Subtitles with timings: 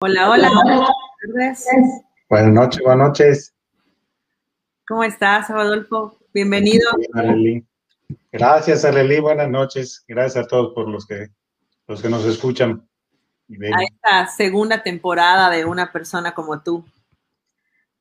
[0.00, 0.48] Hola, hola.
[2.28, 3.54] Buenas noches, buenas noches.
[4.86, 6.16] ¿Cómo estás, Rodolfo?
[6.32, 6.88] Bienvenido.
[8.30, 9.18] Gracias, Arely.
[9.18, 10.04] Buenas noches.
[10.06, 11.30] Gracias a todos por los que,
[11.88, 12.88] los que nos escuchan.
[13.50, 16.84] A esta segunda temporada de Una persona como tú.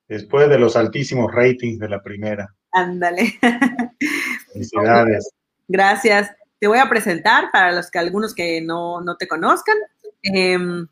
[0.08, 2.54] Después de los altísimos ratings de la primera.
[2.74, 3.40] Ándale.
[4.54, 5.32] Felicidades.
[5.68, 6.32] Gracias.
[6.60, 9.78] Te voy a presentar para los que algunos que no, no te conozcan.
[10.22, 10.88] Em,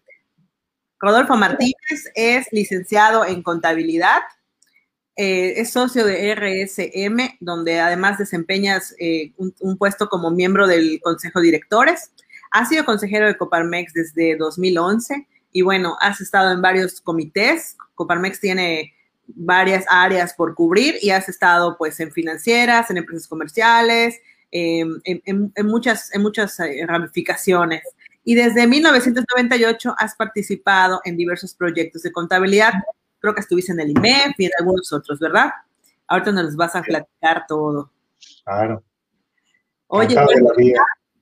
[1.06, 4.24] Rodolfo Martínez es licenciado en contabilidad,
[5.16, 11.42] eh, es socio de RSM, donde además desempeñas eh, un, puesto como miembro del Consejo
[11.42, 12.12] de Directores.
[12.50, 17.78] Ha sido consejero de Coparmex desde 2011 y bueno, has estado en varios comités.
[17.94, 18.96] Coparmex tiene
[19.28, 24.20] varias áreas por cubrir y has estado pues en financieras, en empresas comerciales,
[24.50, 27.84] em, en, muchas, en muchas eh, ramificaciones
[28.26, 32.74] y desde 1998 has participado en diversos proyectos de contabilidad.
[33.20, 35.52] Creo que estuviste en el IMEF y en algunos otros, ¿verdad?
[36.08, 37.92] Ahorita nos vas a platicar todo.
[38.44, 38.84] Claro.
[39.88, 40.16] Oye,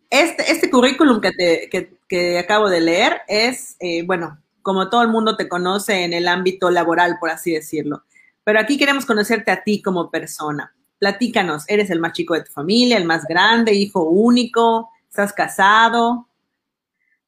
[0.10, 1.70] este, este currículum que, te,
[2.08, 6.30] que, acabo de leer es, eh, bueno, como todo el mundo te conoce en el
[6.30, 8.04] ámbito laboral, por así decirlo.
[8.46, 10.74] Pero aquí queremos conocerte a ti como persona.
[11.00, 14.90] Platícanos, ¿eres el más chico de tu familia, el más grande, hijo único?
[15.10, 16.30] ¿Estás casado?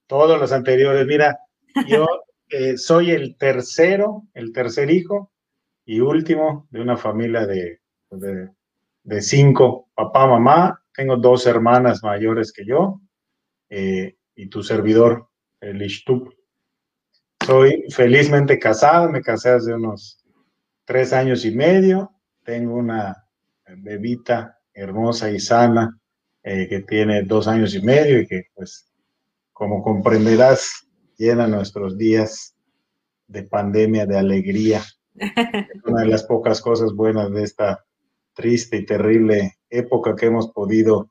[0.08, 1.06] Todos los anteriores.
[1.06, 1.40] Mira,
[1.88, 2.06] yo
[2.50, 5.32] eh, soy el tercero, el tercer hijo
[5.86, 10.82] y último de una familia de, de, cinco, papá, mamá.
[10.94, 13.02] Tengo dos hermanas mayores que yo
[13.70, 15.28] eh, y tu servidor,
[15.60, 16.34] el Ishtub.
[17.46, 20.24] Soy felizmente casado, me casé hace unos
[20.86, 22.12] tres años y medio.
[22.44, 23.28] Tengo una
[23.78, 25.98] bebita hermosa y sana
[26.44, 28.92] eh, que tiene dos años y medio y que pues
[29.56, 30.86] como comprenderás,
[31.18, 32.58] llena nuestros días
[33.26, 34.84] de pandemia, de alegría.
[35.86, 37.86] Una de las pocas cosas buenas de esta
[38.34, 41.10] triste y terrible época que hemos podido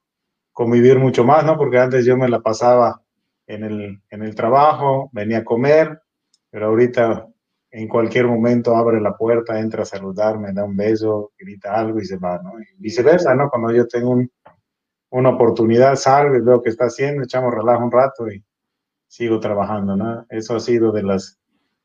[0.53, 1.57] convivir mucho más, ¿no?
[1.57, 3.01] Porque antes yo me la pasaba
[3.47, 6.03] en el, en el trabajo, venía a comer,
[6.51, 7.27] pero ahorita
[7.71, 12.05] en cualquier momento abre la puerta, entra a saludarme, da un beso, grita algo y
[12.05, 12.61] se va, ¿no?
[12.61, 13.49] Y viceversa, ¿no?
[13.49, 14.31] Cuando yo tengo un,
[15.15, 18.43] una oportunidad, salgo y veo que está haciendo, echamos relajo un rato y
[19.07, 20.27] sigo trabajando, ¿no?
[20.29, 21.39] Eso ha sido de las,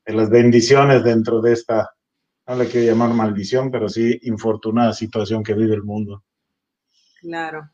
[0.04, 1.94] de las bendiciones dentro de esta,
[2.48, 6.24] no le quiero llamar maldición, pero sí infortunada situación que vive el mundo.
[7.20, 7.70] Claro,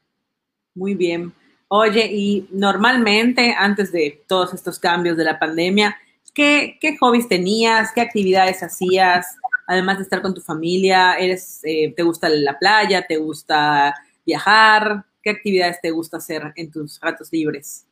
[0.75, 1.33] muy bien.
[1.69, 5.97] Oye, y normalmente, antes de todos estos cambios de la pandemia,
[6.35, 7.93] ¿qué, qué hobbies tenías?
[7.95, 9.39] ¿Qué actividades hacías?
[9.67, 13.07] Además de estar con tu familia, ¿eres, eh, ¿te gusta la playa?
[13.07, 13.95] ¿Te gusta
[14.27, 15.06] viajar?
[15.27, 17.85] ¿Qué actividades te gusta hacer en tus ratos libres?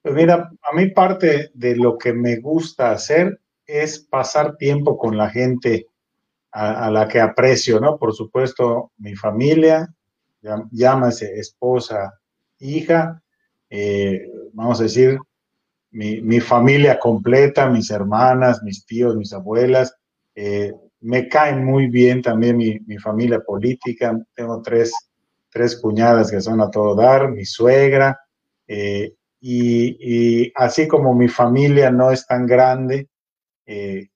[0.00, 5.18] Pues mira, a mí parte de lo que me gusta hacer es pasar tiempo con
[5.18, 5.88] la gente
[6.50, 7.98] a, la que aprecio, ¿no?
[7.98, 9.94] Por supuesto, mi familia,
[10.70, 12.18] llámase esposa,
[12.60, 13.22] hija,
[13.68, 15.18] eh, vamos a decir,
[15.90, 19.94] mi, familia completa, mis hermanas, mis tíos, mis abuelas.
[20.34, 24.18] Eh, me caen muy bien también mi familia política.
[24.34, 24.94] Tengo tres
[25.50, 28.18] tres cuñadas que son a todo dar, mi suegra,
[28.66, 33.08] eh, y, así como mi familia no es tan grande,
[33.66, 34.08] eh,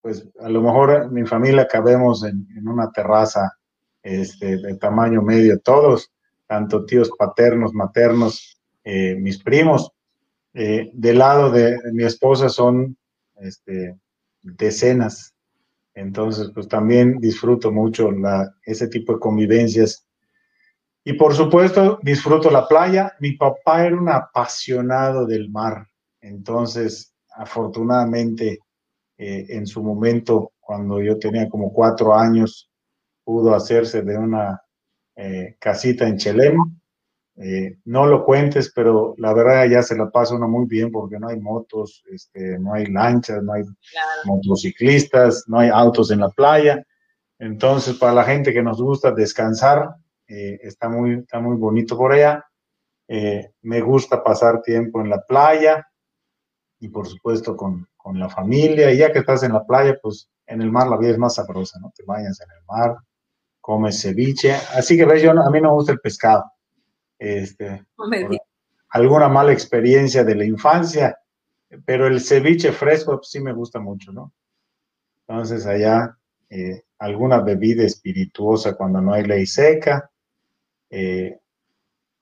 [0.00, 3.52] pues a lo mejor mi familia cabemos en, una terraza
[4.02, 6.12] este, de tamaño medio, todos,
[6.46, 9.92] tanto tíos paternos, maternos, eh, mis primos.
[10.52, 12.96] del lado de mi esposa son
[13.36, 13.96] este,
[14.42, 15.34] decenas,
[15.94, 20.07] entonces pues también disfruto mucho la, ese tipo de convivencias
[21.08, 23.14] y por supuesto, disfruto la playa.
[23.18, 25.88] Mi papá era un apasionado del mar.
[26.20, 28.58] Entonces, afortunadamente,
[29.16, 32.70] eh, en su momento, cuando yo tenía como cuatro años,
[33.24, 34.60] pudo hacerse de una
[35.16, 36.58] eh, casita en Chelem.
[37.36, 41.18] Eh, no lo cuentes, pero la verdad ya se la pasa uno muy bien porque
[41.18, 43.62] no hay motos, este, no hay lanchas, no hay
[44.26, 46.84] motociclistas, no hay autos en la playa.
[47.38, 49.88] Entonces, para la gente que nos gusta descansar,
[50.28, 52.44] eh, está, muy, está muy bonito por allá.
[53.08, 55.88] Eh, me gusta pasar tiempo en la playa
[56.78, 58.92] y por supuesto con, con, la familia.
[58.92, 61.36] Y ya que estás en la playa, pues en el mar la vida es más
[61.36, 61.92] sabrosa, ¿no?
[61.96, 62.96] Te bañas en el mar,
[63.60, 64.52] comes ceviche.
[64.74, 66.44] Así que ves, yo a mí no me gusta el pescado.
[67.18, 67.84] Este,
[68.90, 71.18] alguna mala experiencia de la infancia,
[71.84, 74.32] pero el ceviche fresco pues, sí me gusta mucho, ¿no?
[75.26, 76.16] Entonces allá
[76.48, 80.10] eh, alguna bebida espirituosa cuando no hay ley seca,
[80.90, 81.38] eh,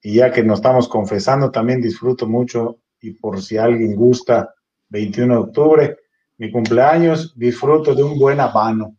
[0.03, 4.55] y ya que nos estamos confesando, también disfruto mucho y por si alguien gusta
[4.89, 5.97] 21 de octubre,
[6.39, 8.97] mi cumpleaños, disfruto de un buen habano.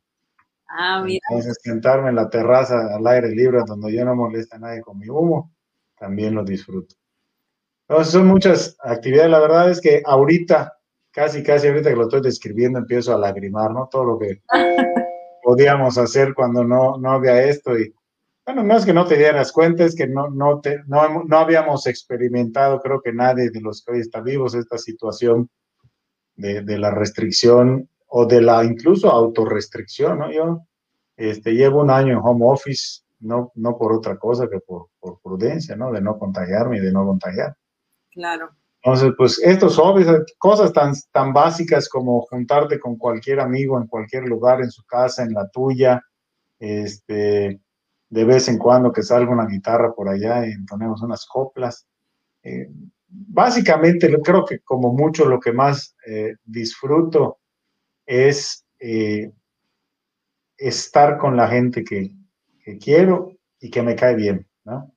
[0.68, 1.22] Ah, mira.
[1.30, 4.98] Entonces, sentarme en la terraza al aire libre donde yo no molesta a nadie con
[4.98, 5.54] mi humo,
[5.98, 6.96] también lo disfruto.
[7.88, 9.31] Entonces, son muchas actividades.
[9.31, 10.78] La verdad es que ahorita,
[11.12, 13.88] casi, casi ahorita que lo estoy describiendo, empiezo a lagrimar, ¿no?
[13.90, 14.42] Todo lo que
[15.44, 17.78] podíamos hacer cuando no, no había esto.
[17.80, 17.94] Y
[18.47, 21.38] bueno, no es que no te dieras cuenta, es que no, no, te, no, no
[21.38, 25.49] habíamos experimentado, creo que nadie de los que hoy está vivos, esta situación
[26.38, 30.31] de, de la restricción o de la incluso autorrestricción, ¿no?
[30.31, 30.61] Yo
[31.17, 35.19] este, llevo un año en home office, no, no por otra cosa que por, por
[35.19, 35.91] prudencia, ¿no?
[35.91, 37.53] De no contagiarme y de no contagiar.
[38.11, 38.51] Claro.
[38.81, 40.07] Entonces, pues estos hobbies,
[40.38, 45.23] cosas tan, tan básicas como juntarte con cualquier amigo en cualquier lugar, en su casa,
[45.23, 46.01] en la tuya,
[46.59, 47.59] este,
[48.09, 51.88] de vez en cuando que salga una guitarra por allá y ponemos unas coplas.
[52.44, 52.69] Eh,
[53.07, 57.39] básicamente, creo que como mucho lo que más eh, disfruto
[58.06, 59.31] es eh,
[60.57, 62.12] estar con la gente que,
[62.81, 63.31] quiero
[63.62, 64.94] y que me cae bien, ¿no?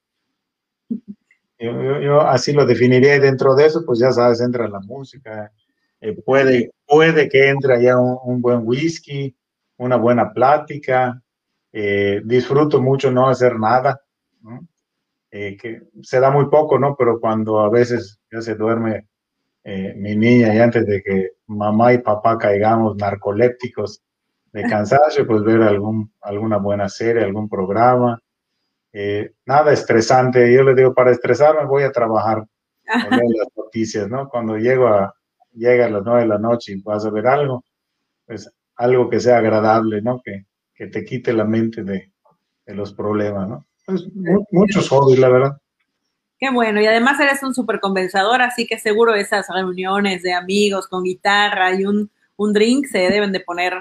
[1.59, 5.53] Yo, así lo definiría y dentro de eso, pues ya sabes, entra la música,
[6.01, 9.37] eh, puede, puede que entre allá un, buen whisky,
[9.77, 11.23] una buena plática,
[11.73, 14.01] eh, disfruto mucho no hacer nada,
[15.31, 16.97] que se da muy poco, ¿no?
[16.97, 19.07] Pero cuando a veces ya se duerme
[19.63, 24.03] eh, mi niña y antes de que mamá y papá caigamos narcolépticos
[24.53, 28.19] de cansancio, pues ver algún, alguna buena serie, algún programa.
[28.93, 30.53] Eh, nada estresante.
[30.53, 32.39] Yo le digo, para estresarme voy a trabajar
[33.09, 34.29] con las noticias, ¿no?
[34.29, 35.15] Cuando llego a,
[35.53, 37.65] llega a las nueve de la noche y vas a ver algo,
[38.27, 40.21] pues algo que sea agradable, ¿no?
[40.25, 40.47] Que,
[40.81, 42.11] que te quite la mente de,
[42.65, 43.67] de los problemas, ¿no?
[43.85, 44.09] Pues,
[44.51, 45.61] muchos hobbies, la verdad.
[46.39, 50.89] Qué bueno, y además eres un súper conversador, así que seguro esas reuniones de amigos
[50.89, 53.75] con guitarra y un, un drink se deben de poner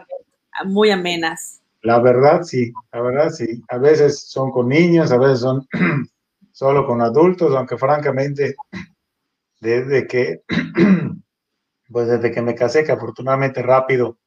[0.65, 1.61] muy amenas.
[1.83, 3.63] La verdad, sí, la verdad, sí.
[3.69, 5.65] A veces son con niños, a veces son
[6.51, 8.57] solo con adultos, aunque francamente,
[9.61, 10.41] desde que,
[11.89, 14.17] pues desde que me casé, que afortunadamente rápido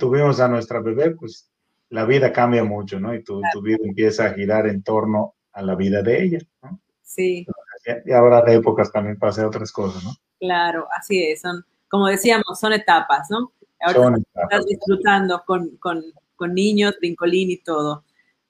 [0.00, 1.48] tuvimos a nuestra bebé, pues
[1.90, 3.14] la vida cambia mucho, ¿no?
[3.14, 6.80] Y tu, tu vida empieza a girar en torno a la vida de ella, ¿no?
[7.02, 7.46] Sí.
[8.06, 10.12] Y habrá de épocas también para hacer otras cosas, ¿no?
[10.38, 11.40] Claro, así es.
[11.40, 13.52] Son, como decíamos, son etapas, ¿no?
[13.80, 16.04] Ahora estás disfrutando con, con,
[16.36, 18.04] con niños, brincolín y todo.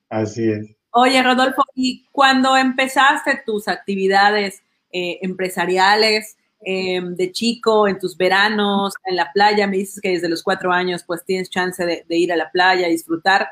[0.08, 0.76] Así es.
[0.90, 8.95] Oye, Rodolfo, ¿y cuando empezaste tus actividades eh, empresariales em, de chico, en tus veranos,
[9.05, 12.17] en la playa, me dices que desde los cuatro años pues tienes chance de, de
[12.17, 13.49] ir a la playa, disfrutar.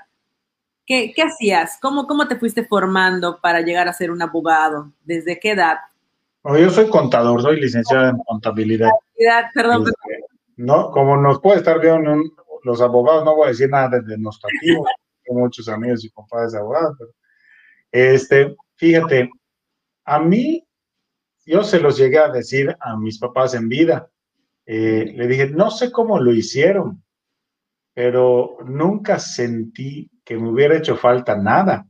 [0.89, 1.79] ¿Qué, hacías?
[1.83, 4.91] ¿Cómo, ¿Cómo te fuiste formando para llegar a ser un abogado?
[5.05, 5.77] ¿Desde qué edad?
[6.45, 8.89] yo soy contador, soy licenciado en contabilidad.
[9.53, 10.25] Perdón, este,
[10.57, 12.15] No, como nos puede estar viendo
[12.65, 14.87] los abogados, no voy a decir nada de denostativo,
[15.25, 17.11] tengo muchos amigos y compadres abogados, pero
[17.93, 19.31] este, fíjate,
[20.07, 20.67] a mí,
[21.49, 24.11] yo se los llegué a decir a mis papás en vida.
[24.67, 27.03] Eh, le dije, no sé cómo lo hicieron,
[27.95, 31.89] pero nunca sentí que me hubiera hecho falta nada,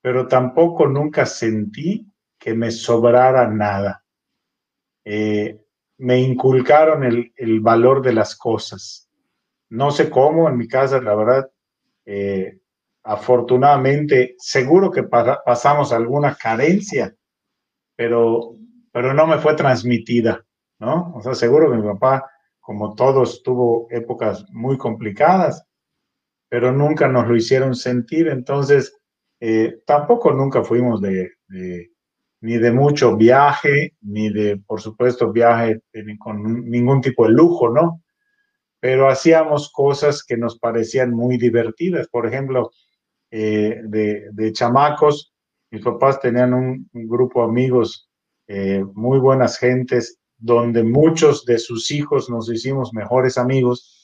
[0.00, 4.02] pero tampoco nunca sentí que me sobrara nada.
[5.04, 5.60] Eh,
[5.98, 9.10] me inculcaron el, valor de las cosas.
[9.68, 11.50] No sé cómo, en mi casa, la verdad,
[12.06, 12.58] eh,
[13.02, 17.14] afortunadamente, seguro que pasamos alguna carencia,
[17.96, 18.56] pero,
[18.92, 20.44] pero no me fue transmitida,
[20.78, 21.14] ¿no?
[21.16, 25.64] O sea, seguro que mi papá, como todos, tuvo épocas muy complicadas,
[26.48, 28.96] pero nunca nos lo hicieron sentir, entonces
[29.40, 31.32] eh, tampoco nunca fuimos de,
[32.40, 35.80] ni de mucho viaje, ni de, por supuesto, viaje
[36.18, 38.02] con ningún tipo de lujo, ¿no?
[38.80, 42.08] Pero hacíamos cosas que nos parecían muy divertidas.
[42.08, 42.70] Por ejemplo,
[43.30, 45.32] eh, de, chamacos,
[45.70, 48.08] mis papás tenían un, grupo de amigos,
[48.46, 53.96] eh, muy buenas gentes, donde muchos de sus hijos nos hicimos mejores amigos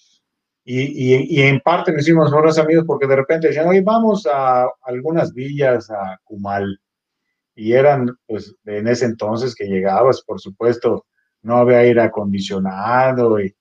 [0.64, 4.68] y, y, en parte nos hicimos buenos amigos porque de repente decían, oye, vamos a
[4.82, 6.80] algunas villas, a Cumal.
[7.54, 11.06] Y eran, pues, en ese entonces que llegabas, por supuesto,
[11.42, 13.54] no había aire acondicionado, y,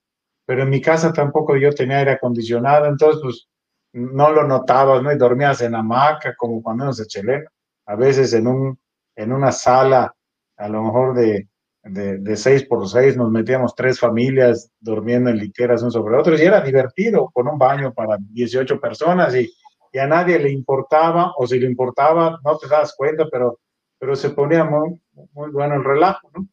[0.46, 3.48] pero en mi casa tampoco yo tenía aire acondicionado, entonces, pues,
[3.93, 5.12] no lo notabas, ¿no?
[5.12, 7.46] Y dormías en hamaca, como cuando nos echelé,
[7.85, 8.79] a veces en, un,
[9.15, 10.15] en una sala,
[10.57, 11.47] a lo mejor de,
[11.83, 16.41] de, seis por seis, nos metíamos tres familias durmiendo en literas un sobre otro y
[16.41, 19.51] era divertido con un baño para 18 personas y,
[19.91, 23.59] y, a nadie le importaba o si le importaba no te das cuenta, pero,
[24.00, 25.00] pero se ponía muy,
[25.33, 26.47] muy bueno el relajo, ¿no?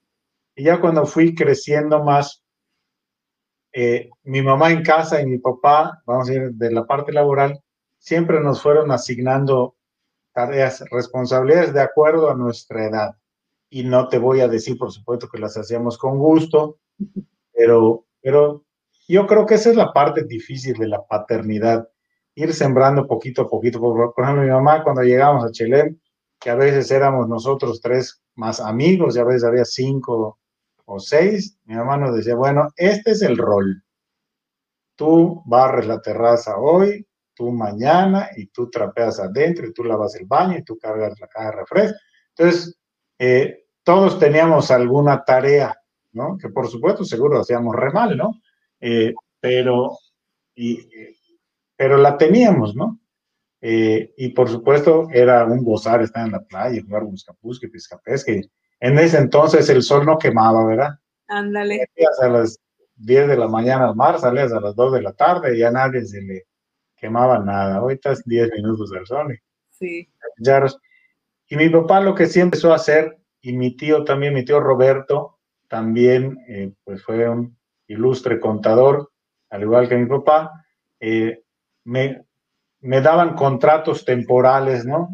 [0.57, 2.43] Y ya cuando fui creciendo más,
[3.73, 7.61] eh, mi mamá en casa y mi papá, vamos a decir, de la parte laboral,
[7.99, 9.77] siempre nos fueron asignando
[10.39, 13.17] tareas, responsabilidades de acuerdo a nuestra edad.
[13.69, 16.79] Y no te voy a decir, por supuesto, que las hacíamos con gusto,
[17.53, 18.65] pero, pero
[19.09, 21.89] yo creo que esa es la parte difícil de la paternidad,
[22.37, 23.81] ir sembrando poquito a poquito.
[23.81, 25.97] Por, ejemplo, mi mamá cuando llegamos a Chile,
[26.39, 30.39] que a veces éramos nosotros tres más amigos y a veces había cinco
[30.85, 33.83] o seis, mi mamá nos decía, bueno, este es el rol.
[34.95, 37.08] Tú barres la terraza hoy,
[37.39, 41.29] tú mañana y tú trapeas adentro y tú lavas el baño y tú cargas la
[41.29, 41.99] caja de refresco.
[42.37, 42.77] Entonces,
[43.17, 45.81] eh, todos teníamos alguna tarea,
[46.13, 46.37] ¿no?
[46.37, 48.33] Que por supuesto seguro hacíamos re mal, ¿no?
[48.81, 49.97] Eh, pero,
[50.57, 50.89] y,
[51.77, 52.99] pero la teníamos, ¿no?
[53.61, 58.01] Eh, y por supuesto era un gozar estar en la playa, jugar buscapusque, pesca
[58.81, 60.99] En ese entonces el sol no quemaba, ¿verdad?
[61.29, 61.89] Ándale.
[62.21, 62.59] A las
[62.97, 65.71] 10 de la mañana al mar, salías a las 2 de la tarde y ya
[65.71, 66.49] nadie se le
[66.99, 67.77] quemaba nada.
[67.77, 69.39] Ahorita es 10 minutos del sol.
[69.71, 70.09] Sí.
[71.49, 74.61] Y mi papá lo que siempre empezó a hacer, y mi tío también, mi tío
[74.61, 75.39] Roberto,
[75.69, 79.11] también, eh, pues fue un ilustre contador,
[79.51, 80.65] al igual que mi papá,
[81.01, 81.43] eh,
[81.85, 82.25] me,
[82.81, 85.09] me daban contratos temporales, ¿no?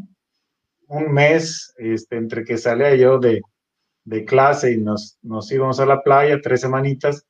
[0.89, 3.43] Un mes, este, entre que salía yo de,
[4.05, 7.27] de clase y nos, nos íbamos a la playa, tres semanitas,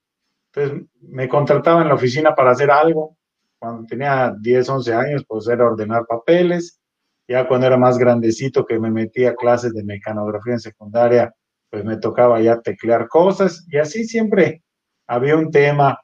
[0.53, 3.17] entonces me contrataban en la oficina para hacer algo,
[3.65, 6.79] cuando tenía 10, 11 años, pues era ordenar papeles.
[7.27, 11.35] Ya cuando era más grandecito, que me metía a clases de mecanografía en secundaria,
[11.71, 13.67] pues me tocaba ya teclear cosas.
[13.71, 14.63] Y así siempre
[15.07, 15.99] había un tema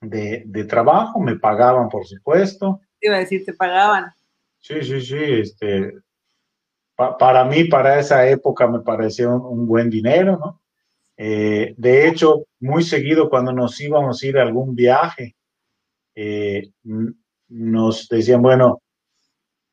[0.00, 2.80] de, de trabajo, me pagaban, por supuesto.
[3.00, 4.06] Iba a decir, te pagaban.
[4.58, 5.16] Sí, sí, sí.
[5.16, 5.94] Este,
[6.96, 10.60] para mí, para esa época, me pareció un, buen dinero, ¿no?
[11.16, 15.36] Eh, de hecho, muy seguido cuando nos íbamos a ir a algún viaje,
[16.14, 16.70] eh,
[17.48, 18.82] nos decían, bueno,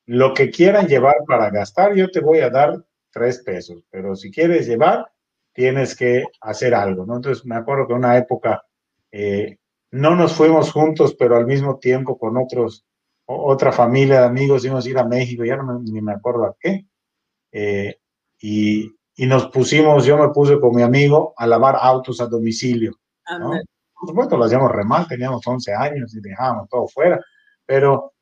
[0.05, 4.31] lo que quieran llevar para gastar, yo te voy a dar tres pesos, pero si
[4.31, 5.05] quieres llevar,
[5.53, 7.15] tienes que hacer algo, ¿no?
[7.17, 8.63] Entonces me acuerdo que en una época
[9.11, 9.57] eh,
[9.91, 12.85] no nos fuimos juntos, pero al mismo tiempo con otros,
[13.25, 16.45] otra familia de amigos íbamos a ir a México, ya no me, ni me acuerdo
[16.45, 16.85] a qué,
[17.51, 17.99] eh,
[18.39, 22.93] y, y, nos pusimos, yo me puse con mi amigo a lavar autos a domicilio,
[23.39, 23.53] ¿no?
[23.99, 27.19] Por supuesto lo hacíamos re mal, teníamos 11 años y dejábamos todo fuera,
[27.65, 28.13] pero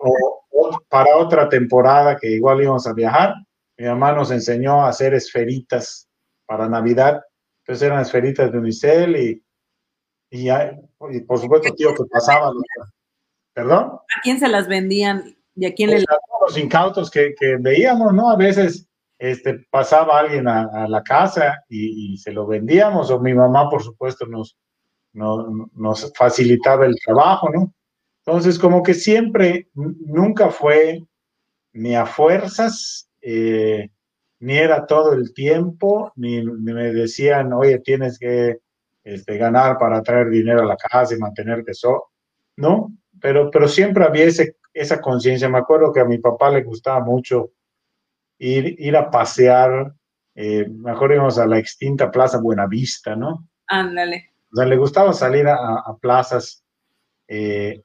[0.00, 3.34] o, para otra temporada que igual íbamos a viajar,
[3.76, 6.08] mi mamá nos enseñó a hacer esferitas
[6.46, 7.22] para Navidad,
[7.60, 9.44] entonces eran esferitas de unicel y,
[10.30, 12.52] y, y por supuesto, tío, que pasaba.
[13.54, 13.92] ¿Perdón?
[14.16, 15.96] ¿A quién se las vendían y a quién le...
[15.96, 16.06] Pues
[16.48, 18.30] los incautos que, que, veíamos, ¿no?
[18.30, 18.88] A veces
[19.18, 23.82] este, pasaba alguien a, la casa y, y, se lo vendíamos, o mi mamá, por
[23.82, 24.56] supuesto, nos,
[25.12, 27.72] no, nos facilitaba el trabajo, ¿no?
[28.24, 31.02] Entonces, como que siempre, nunca fue
[31.72, 33.90] ni a fuerzas, eh,
[34.38, 38.58] ni era todo el tiempo, ni, me decían, oye, tienes que
[39.04, 41.72] este, ganar para traer dinero a la casa y mantenerte
[42.56, 42.92] ¿no?
[43.20, 44.26] Pero, pero siempre había
[44.72, 45.48] esa conciencia.
[45.48, 47.52] Me acuerdo que a mi papá le gustaba mucho
[48.38, 49.92] ir, ir a pasear,
[50.34, 53.48] eh, mejor íbamos a la extinta Plaza Buenavista, ¿no?
[53.66, 54.31] Ándale.
[54.52, 56.62] O sea, le gustaba salir a, plazas
[57.26, 57.82] eh,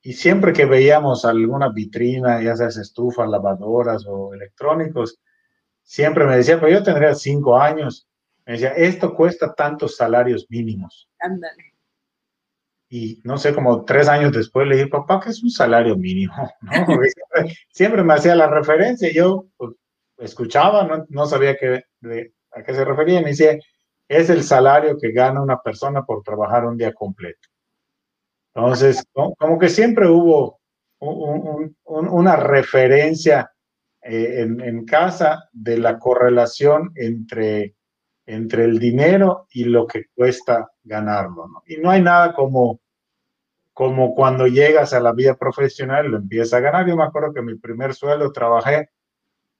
[0.00, 5.20] y siempre que veíamos alguna vitrina, ya sea estufas, lavadoras o electrónicos,
[5.82, 8.08] siempre me decía, pero yo tendría cinco años,
[8.46, 11.10] me decía, esto cuesta tantos salarios mínimos.
[11.18, 11.74] Ándale.
[12.88, 16.32] Y no sé, como tres años después le dije, papá, ¿qué es un salario mínimo?
[17.70, 19.72] siempre, me hacía la referencia, yo pues,
[20.16, 21.84] escuchaba, no, sabía qué,
[22.52, 23.58] a qué se refería, me decía,
[24.08, 27.48] es el salario que gana una persona por trabajar un día completo.
[28.54, 30.58] Entonces, como que siempre hubo
[31.00, 33.52] una referencia
[34.02, 37.76] eh, en, casa de la correlación entre,
[38.26, 41.46] entre el dinero y lo que cuesta ganarlo.
[41.66, 42.80] Y no hay nada como,
[43.72, 46.86] como cuando llegas a la vida profesional lo empiezas a ganar.
[46.86, 48.90] Yo me acuerdo que mi primer sueldo trabajé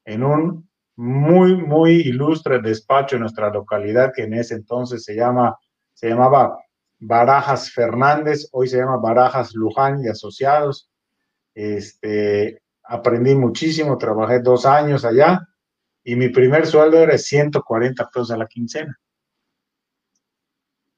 [0.04, 0.67] en un
[0.98, 5.56] muy, muy ilustre despacho en nuestra localidad, que en ese entonces se, llama,
[5.94, 6.58] se llamaba
[6.98, 10.90] Barajas Fernández, hoy se llama Barajas Luján y Asociados.
[11.54, 15.46] Este, aprendí muchísimo, trabajé dos años allá
[16.02, 18.98] y mi primer sueldo era 140 pesos a la quincena.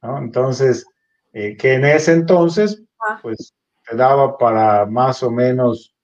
[0.01, 0.87] Entonces,
[1.35, 3.19] eh, que en ese entonces, ah.
[3.21, 3.53] pues,
[3.87, 5.95] te daba para más o menos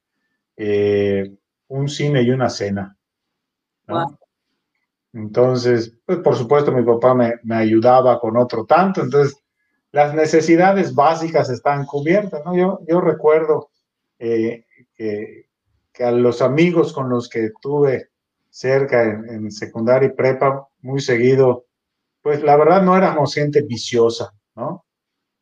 [0.54, 1.34] eh,
[1.68, 2.95] un cine y una cena.
[5.12, 9.42] Entonces, pues por supuesto mi papá me, ayudaba con otro tanto, entonces
[9.92, 12.54] las necesidades básicas están cubiertas, ¿no?
[12.54, 13.70] Yo, yo recuerdo
[14.18, 14.64] eh,
[14.94, 15.48] que,
[15.92, 18.10] que, a los amigos con los que tuve
[18.50, 21.64] cerca en, en, secundaria y prepa, muy seguido,
[22.20, 24.84] pues la verdad no éramos gente viciosa, ¿no?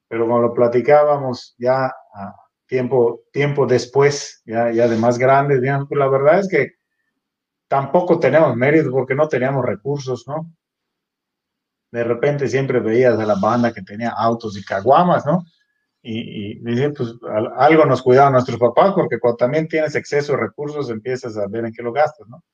[0.07, 2.35] Pero como lo platicábamos ya a
[2.67, 6.73] tiempo, tiempo después, ya, ya de más grandes, digamos, pues la verdad es que
[7.75, 10.49] tampoco tenemos mérito porque no teníamos recursos, ¿no?
[11.91, 15.43] De repente siempre veías a la banda que tenía autos y caguamas, ¿no?
[16.01, 17.15] Y, y pues
[17.57, 21.65] algo nos cuidaban nuestros papás porque cuando también tienes exceso de recursos empiezas a ver
[21.65, 22.45] en qué lo gastas, ¿no?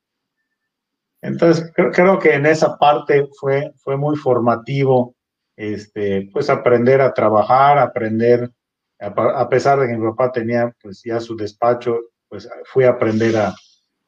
[1.21, 5.17] Entonces, creo, creo que en esa parte fue, fue muy formativo,
[5.55, 8.51] este, pues aprender a trabajar, aprender,
[8.99, 12.91] a, a pesar de que mi papá tenía pues ya su despacho, pues fui a
[12.91, 13.55] aprender a,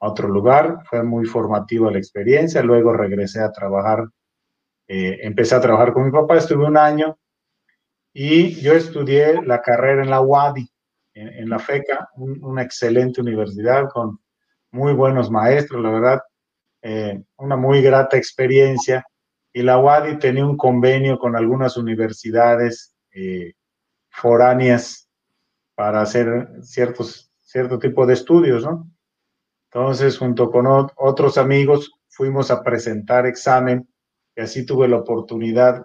[0.05, 4.09] otro lugar, fue muy formativa la experiencia, luego regresé a trabajar,
[4.87, 7.17] eh, empecé a trabajar con mi papá, estuve un año
[8.11, 10.69] y yo estudié la carrera en la UADI,
[11.15, 14.19] en, la FECA, una excelente universidad con
[14.71, 16.21] muy buenos maestros, la verdad,
[16.81, 19.05] eh, una muy grata experiencia.
[19.53, 23.53] Y la UADI tenía un convenio con algunas universidades eh,
[24.09, 25.07] foráneas
[25.75, 28.92] para hacer ciertos, cierto tipo de estudios, ¿no?
[29.73, 33.87] Entonces, junto con otros amigos, fuimos a presentar examen
[34.35, 35.83] y así tuve la oportunidad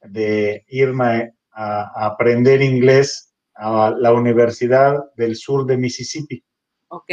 [0.00, 6.42] de irme a, aprender inglés a la Universidad del Sur de Mississippi.
[6.88, 7.10] Ok.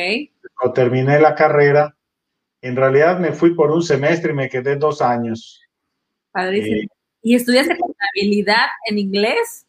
[0.58, 1.94] Cuando terminé la carrera,
[2.62, 5.62] en realidad me fui por un semestre y me quedé dos años.
[6.32, 6.84] Padrísimo.
[6.84, 6.88] Eh,
[7.22, 9.68] ¿Y estudiaste contabilidad en inglés?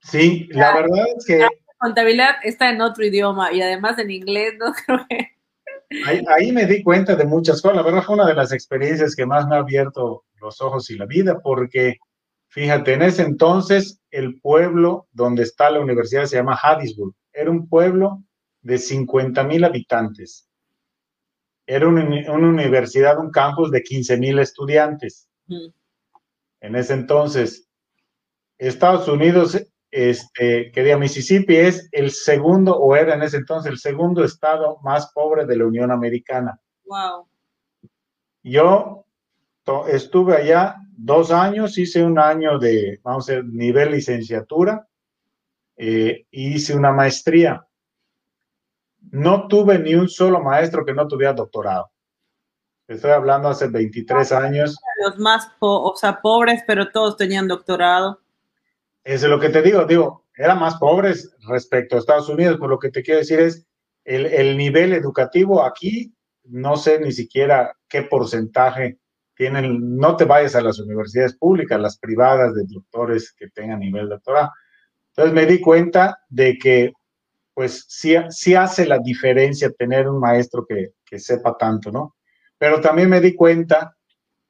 [0.00, 1.38] Sí, la verdad es que...
[1.38, 5.33] La contabilidad está en otro idioma y además en inglés, no creo que...
[6.28, 7.76] Ahí, me di cuenta de muchas cosas.
[7.76, 10.96] La verdad fue una de las experiencias que más me ha abierto los ojos y
[10.96, 11.98] la vida, porque
[12.48, 17.14] fíjate, en ese entonces el pueblo donde está la universidad se llama Hattiesburg.
[17.32, 18.22] Era un pueblo
[18.62, 20.48] de 50 mil habitantes.
[21.66, 25.28] Era una, una, universidad, un campus de 15 mil estudiantes.
[26.60, 27.68] En ese entonces,
[28.58, 29.60] Estados Unidos
[29.96, 34.78] este, que de Mississippi es el segundo, o era en ese entonces el segundo estado
[34.82, 36.58] más pobre de la Unión Americana.
[36.84, 37.28] Wow.
[38.42, 39.06] Yo
[39.86, 44.84] estuve allá dos años, hice un año de, vamos a decir, nivel licenciatura,
[45.76, 47.64] eh, hice una maestría.
[49.12, 51.92] No tuve ni un solo maestro que no tuviera doctorado.
[52.88, 54.76] Estoy hablando hace 23 años.
[55.04, 58.23] Los más, o sea, pobres, pero todos tenían doctorado.
[59.04, 62.78] Es lo que te digo, digo, eran más pobres respecto a Estados Unidos, por lo
[62.78, 63.66] que te quiero decir es,
[64.04, 66.14] el, el nivel educativo aquí,
[66.44, 68.98] no sé ni siquiera qué porcentaje
[69.34, 74.08] tienen, no te vayas a las universidades públicas, las privadas de doctores que tengan nivel
[74.08, 74.50] doctorado.
[75.08, 76.92] Entonces me di cuenta de que,
[77.52, 82.16] pues, sí, sí hace la diferencia tener un maestro que, que sepa tanto, ¿no?
[82.58, 83.96] Pero también me di cuenta,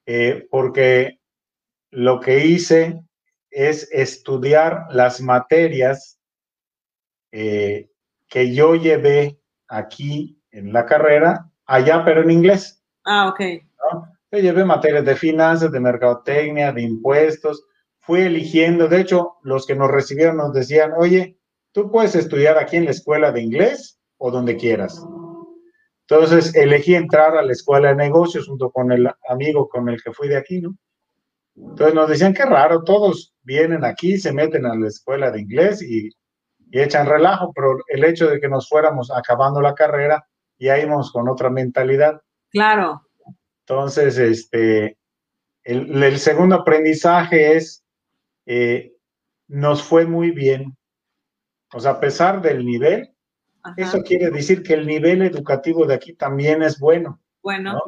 [0.07, 1.19] eh, porque
[1.91, 3.01] lo que hice
[3.55, 6.19] es estudiar las materias
[7.31, 7.89] eh,
[8.29, 9.39] que yo llevé
[9.69, 12.83] aquí en la carrera, allá pero en inglés.
[13.05, 13.41] Ah, ok.
[14.33, 17.65] Yo llevé materias de finanzas, de mercadotecnia, de impuestos,
[18.01, 21.39] fui eligiendo, de hecho, los que nos recibieron nos decían, oye,
[21.73, 25.01] tú puedes estudiar aquí en la escuela de inglés o donde quieras.
[26.09, 30.13] Entonces elegí entrar a la escuela de negocios junto con el amigo con el que
[30.13, 30.77] fui de aquí, ¿no?
[31.57, 35.83] Entonces nos decían, qué raro, todos vienen aquí, se meten a la escuela de inglés
[35.83, 36.11] y,
[36.77, 40.27] echan relajo, pero el hecho de que nos fuéramos acabando la carrera,
[40.59, 42.21] ya íbamos con otra mentalidad.
[42.51, 43.03] Claro.
[43.61, 44.99] Entonces, este,
[45.63, 47.85] el, segundo aprendizaje es,
[48.47, 48.93] eh,
[49.47, 50.77] nos fue muy bien.
[51.73, 53.15] O sea, a pesar del nivel,
[53.77, 57.21] eso quiere decir que el nivel educativo de aquí también es bueno.
[57.43, 57.81] Bueno.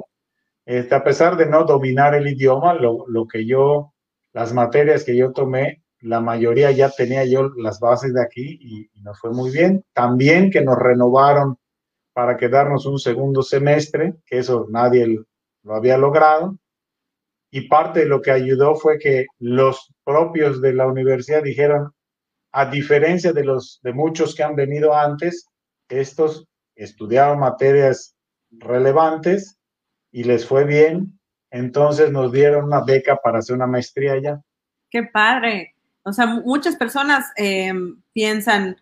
[0.64, 3.94] Este, a pesar de no dominar el idioma, lo, lo, que yo,
[4.37, 8.90] las materias que yo tomé, la mayoría ya tenía yo las bases de aquí y,
[8.92, 9.83] y nos fue muy bien.
[9.94, 11.57] También que nos renovaron
[12.12, 15.25] para quedarnos un segundo semestre, que eso nadie
[15.62, 16.59] lo había logrado.
[17.51, 21.94] Y parte de lo que ayudó fue que los propios de la universidad dijeron,
[22.53, 25.46] a diferencia de los de muchos que han venido antes,
[25.88, 28.14] estos estudiaron materias
[28.51, 29.57] relevantes
[30.12, 31.18] y les fue bien,
[31.50, 34.40] entonces nos dieron una beca para hacer una maestría allá.
[34.90, 35.74] Qué padre.
[36.02, 37.72] O sea, muchas personas eh,
[38.12, 38.76] piensan,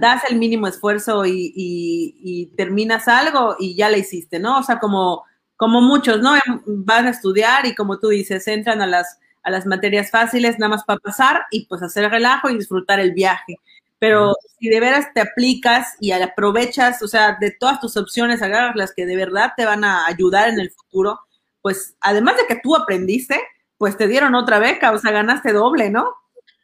[0.00, 4.58] das el mínimo esfuerzo y, terminas algo y ya le hiciste, ¿no?
[4.58, 5.24] O sea, como,
[5.56, 6.34] como muchos, ¿no?
[6.66, 10.70] Van a estudiar y como tú dices, entran a las, a las materias fáciles, nada
[10.70, 13.58] más para pasar y pues hacer relajo y disfrutar el viaje.
[13.98, 18.76] Pero si de veras te aplicas y aprovechas, o sea, de todas tus opciones, agarras
[18.76, 21.20] las que de verdad te van a ayudar en el futuro,
[21.64, 23.40] pues además de que tú aprendiste,
[23.78, 26.12] pues te dieron otra beca, o sea, ganaste doble, ¿no?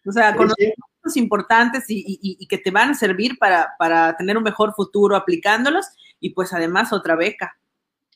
[0.07, 4.75] O sea, conocimientos importantes y, que te van a servir para, para tener un mejor
[4.75, 5.87] futuro aplicándolos
[6.21, 7.57] y pues además otra beca.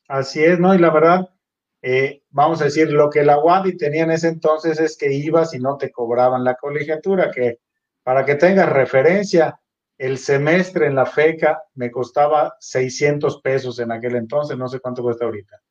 [0.08, 0.74] Así es, ¿no?
[0.74, 1.30] Y la verdad,
[1.80, 5.54] eh, vamos a decir, lo que la UADI tenía en ese entonces es que ibas
[5.54, 7.60] y no te cobraban la colegiatura, que
[8.02, 9.58] para que tengas referencia,
[9.96, 15.02] el semestre en la FECA me costaba 600 pesos en aquel entonces, no sé cuánto
[15.02, 15.62] cuesta ahorita.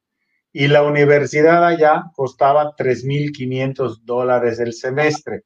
[0.53, 5.43] Y la universidad allá costaba 3.500 dólares el semestre.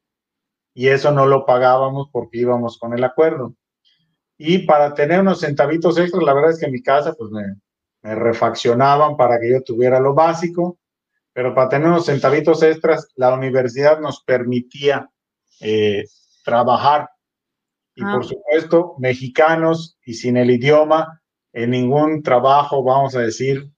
[0.74, 3.56] Y eso no lo pagábamos porque íbamos con el acuerdo.
[4.38, 7.43] Y para tener unos centavitos extras, la verdad es que en mi casa, pues me,
[8.04, 10.78] me refaccionaban para que yo tuviera lo básico,
[11.34, 15.10] pero para tener unos centavitos extras, la universidad nos permitía
[15.62, 16.06] eh,
[16.43, 17.10] trabajar.
[17.96, 18.24] Y por ah.
[18.24, 21.22] supuesto, mexicanos y sin el idioma,
[21.54, 23.72] en ningún trabajo, vamos a decir,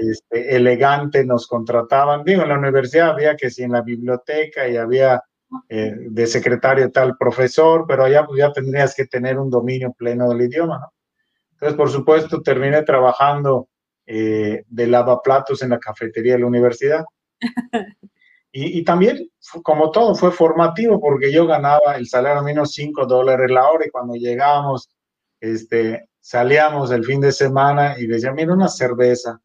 [0.00, 2.24] este, elegante nos contrataban.
[2.24, 5.22] Digo, en la universidad había que si en la biblioteca y había
[5.68, 10.28] eh, de secretario tal profesor, pero allá pues, ya tendrías que tener un dominio pleno
[10.28, 10.92] del idioma, ¿no?
[11.52, 13.68] Entonces, por supuesto, terminé trabajando
[14.06, 17.04] eh, de lavaplatos en la cafetería de la universidad.
[18.52, 19.30] Y, también,
[19.62, 23.90] como todo, fue formativo porque yo ganaba el salario menos 5 dólares la hora y
[23.90, 24.90] cuando llegábamos,
[25.38, 29.40] este, salíamos el fin de semana y decía, mira, una cerveza.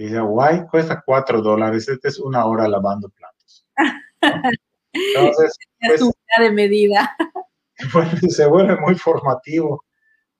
[0.00, 3.66] Y decía, guay, cuesta 4 dólares, esta es una hora lavando platos.
[4.94, 6.00] Entonces, pues,
[6.38, 7.14] de medida.
[8.30, 9.84] se vuelve muy formativo.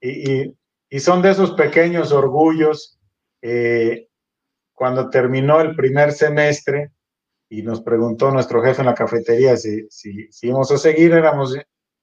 [0.00, 0.54] Y,
[0.88, 2.98] y, son de esos pequeños orgullos.
[3.42, 4.08] Eh,
[4.72, 6.92] cuando terminó el primer semestre,
[7.50, 11.54] y nos preguntó nuestro jefe en la cafetería si, si, si íbamos a seguir, éramos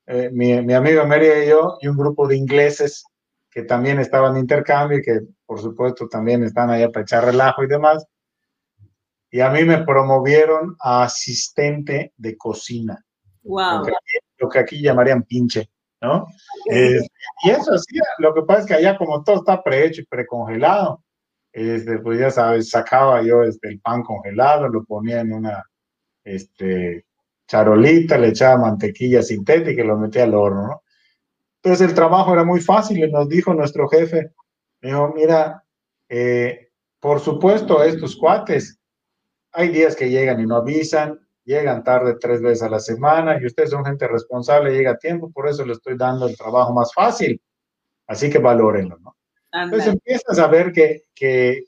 [0.06, 3.04] eh, mi, mi, amigo María y yo y un grupo de ingleses
[3.58, 7.64] que también estaban de intercambio y que por supuesto también están allá para echar relajo
[7.64, 8.06] y demás.
[9.32, 13.04] Y a mí me promovieron a asistente de cocina.
[13.42, 13.82] Wow.
[14.38, 16.28] Lo que aquí, llamarían pinche, ¿no?
[16.68, 21.04] y eso sí, lo que pasa es que allá como todo está prehecho y precongelado,
[21.52, 25.64] este, pues ya sabes, sacaba yo este, el pan congelado, lo ponía en una
[26.24, 27.08] este,
[27.48, 30.82] charolita, le echaba mantequilla sintética y lo metía al horno, ¿no?
[31.62, 34.32] Entonces el trabajo era muy fácil y nos dijo nuestro jefe,
[34.82, 35.64] dijo, mira,
[36.10, 38.80] eh, por supuesto, estos cuates,
[39.52, 43.46] hay días que llegan y no avisan, llegan tarde tres veces a la semana y
[43.46, 46.94] ustedes son gente responsable, llega a tiempo, por eso le estoy dando el trabajo más
[46.94, 47.42] fácil.
[48.06, 49.16] Así que valórenlo, ¿no?
[49.52, 51.64] Entonces empiezas a ver que, que,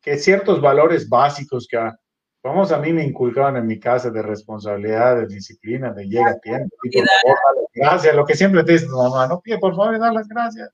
[0.00, 1.78] que, ciertos valores básicos que,
[2.42, 6.38] vamos, a mí me inculcaban en mi casa de responsabilidad, de disciplina, de llega a
[6.38, 9.74] tiempo, y por favor, gracias, lo que siempre te dice tu mamá, no pide por
[9.74, 10.70] favor, dar las gracias.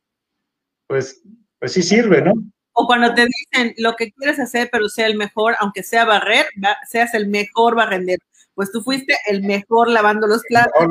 [0.87, 1.23] Pues,
[1.59, 2.33] pues sí sirve, ¿no?
[2.79, 6.45] O cuando te dicen lo que quieres hacer, pero sea el mejor, aunque sea barrer,
[6.87, 8.23] seas el mejor barrendero.
[8.55, 10.87] Pues tú fuiste el mejor lavando los platos.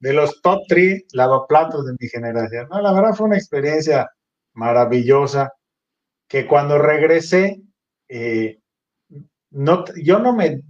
[0.00, 2.68] De los top three lavaplatos de mi generación.
[2.68, 4.10] No, la verdad fue una experiencia
[4.52, 5.52] maravillosa,
[6.28, 7.62] que cuando regresé,
[8.08, 8.58] eh,
[9.52, 10.62] no, yo no me,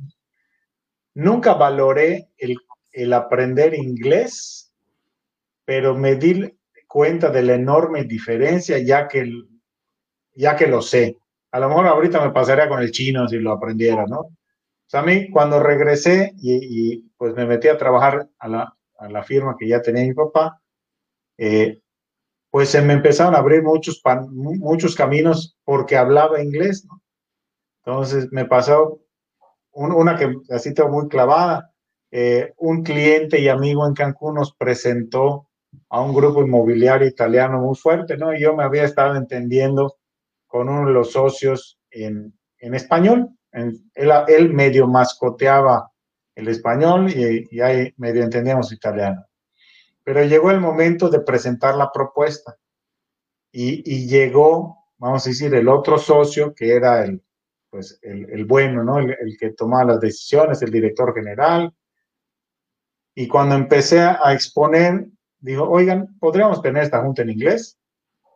[1.15, 2.57] nunca valoré el,
[2.93, 4.73] el aprender inglés,
[5.65, 9.31] pero me di cuenta de la enorme diferencia ya que,
[10.35, 11.19] ya que lo sé.
[11.51, 14.21] A lo mejor ahorita me pasaría con el chino si lo aprendiera, ¿no?
[14.21, 14.35] O
[14.87, 19.23] sea, a mí cuando regresé y, pues me metí a trabajar a la, a la,
[19.23, 20.61] firma que ya tenía mi papá,
[21.39, 21.81] eh,
[22.51, 27.02] pues se me empezaron a abrir muchos, muchos caminos porque hablaba inglés, ¿no?
[27.85, 29.01] Entonces me pasó
[29.73, 31.73] una que así tengo muy clavada.
[32.11, 35.49] Eh, un cliente y amigo en Cancún nos presentó
[35.89, 38.35] a un grupo inmobiliario italiano muy fuerte, ¿no?
[38.35, 39.97] Y yo me había estado entendiendo
[40.47, 43.31] con uno de los socios en, en español.
[43.53, 45.91] él, él, medio mascoteaba
[46.35, 49.25] el español y, y ahí medio entendíamos italiano.
[50.05, 52.57] Pero llegó el momento de presentar la propuesta
[53.53, 57.23] y, llegó, vamos a decir, el otro socio que era el,
[57.73, 58.99] pues, el, bueno, ¿no?
[58.99, 61.73] El, que tomaba las decisiones, el director general.
[63.15, 65.07] Y cuando empecé a exponer,
[65.41, 67.79] dijo, oigan, ¿podríamos tener esta junta en inglés?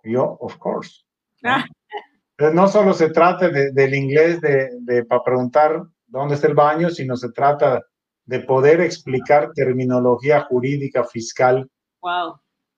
[0.02, 1.02] Y yo, of course.
[1.42, 2.50] ¿no?
[2.54, 7.14] no solo se trata del inglés de, de para preguntar dónde está el baño, sino
[7.14, 7.84] se trata
[8.24, 11.70] de poder explicar terminología jurídica fiscal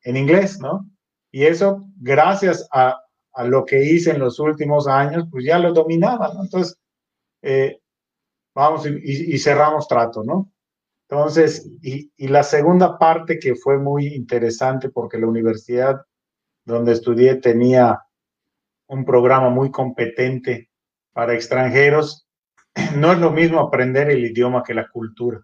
[0.03, 0.91] en inglés, ¿no?
[1.31, 3.01] Y eso, gracias a,
[3.45, 6.43] lo que hice en los últimos años, pues ya lo dominaba, ¿no?
[6.43, 6.79] Entonces,
[7.43, 7.79] eh,
[8.55, 10.51] vamos y, cerramos trato, ¿no?
[11.09, 16.05] Entonces, y, la segunda parte que fue muy interesante porque la universidad
[16.65, 18.01] donde estudié tenía
[18.89, 20.71] un programa muy competente
[21.13, 22.27] para extranjeros,
[22.97, 25.41] no es lo mismo aprender el idioma que la cultura.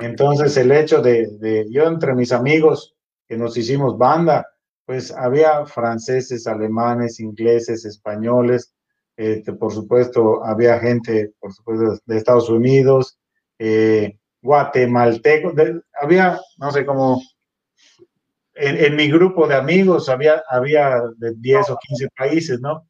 [0.00, 2.96] Entonces, el hecho de yo entre mis amigos
[3.28, 4.46] que nos hicimos banda,
[4.86, 8.72] pues había franceses, alemanes, ingleses, españoles,
[9.16, 13.18] este, por supuesto, había gente, por supuesto, de Estados Unidos,
[13.58, 15.54] eh, guatemaltecos,
[16.00, 17.20] había, no sé cómo,
[18.54, 22.88] en, mi grupo de amigos había, había de 10 o 15 países, ¿no?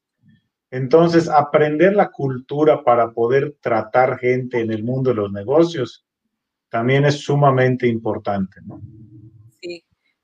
[0.71, 6.05] Entonces, aprender la cultura para poder tratar gente en el mundo de los negocios
[6.69, 8.81] también es sumamente importante, ¿no?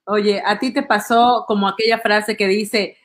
[0.07, 0.13] Sí.
[0.13, 2.97] Oye, a ti te pasó como aquella frase que dice,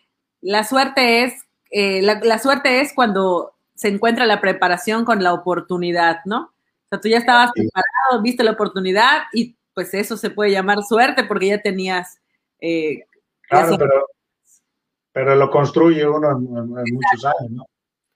[0.42, 6.20] la suerte es eh, la, suerte es cuando se encuentra la preparación con la oportunidad,
[6.26, 6.42] ¿no?
[6.46, 10.82] O sea, tú ya estabas preparado, viste la oportunidad y pues eso se puede llamar
[10.84, 12.20] suerte porque ya tenías...
[12.60, 13.04] Eh,
[13.42, 13.78] claro,
[15.12, 17.66] pero, lo construye uno en, muchos años, ¿no?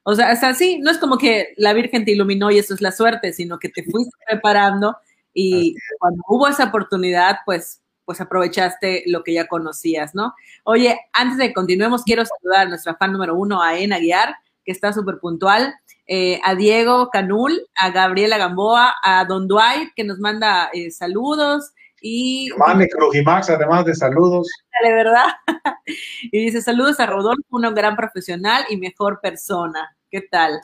[0.03, 2.81] O sea, es así, no es como que la Virgen te iluminó y eso es
[2.81, 4.97] la suerte, sino que te fuiste preparando
[5.33, 10.33] y cuando hubo esa oportunidad, pues pues aprovechaste lo que ya conocías, ¿no?
[10.65, 14.35] Oye, antes de que continuemos, quiero saludar a nuestra fan número uno, a Ena Guiar,
[14.65, 15.73] que está súper puntual,
[16.07, 21.71] eh, a Diego Canul, a Gabriela Gamboa, a Don Dwight, que nos manda eh, saludos,
[22.01, 22.49] y...
[22.57, 24.49] Mane Crujimax, además de saludos.
[24.83, 25.27] De verdad.
[26.33, 29.95] y dice, saludos a Rodolfo, un gran profesional y mejor persona.
[30.09, 30.59] ¿Qué tal?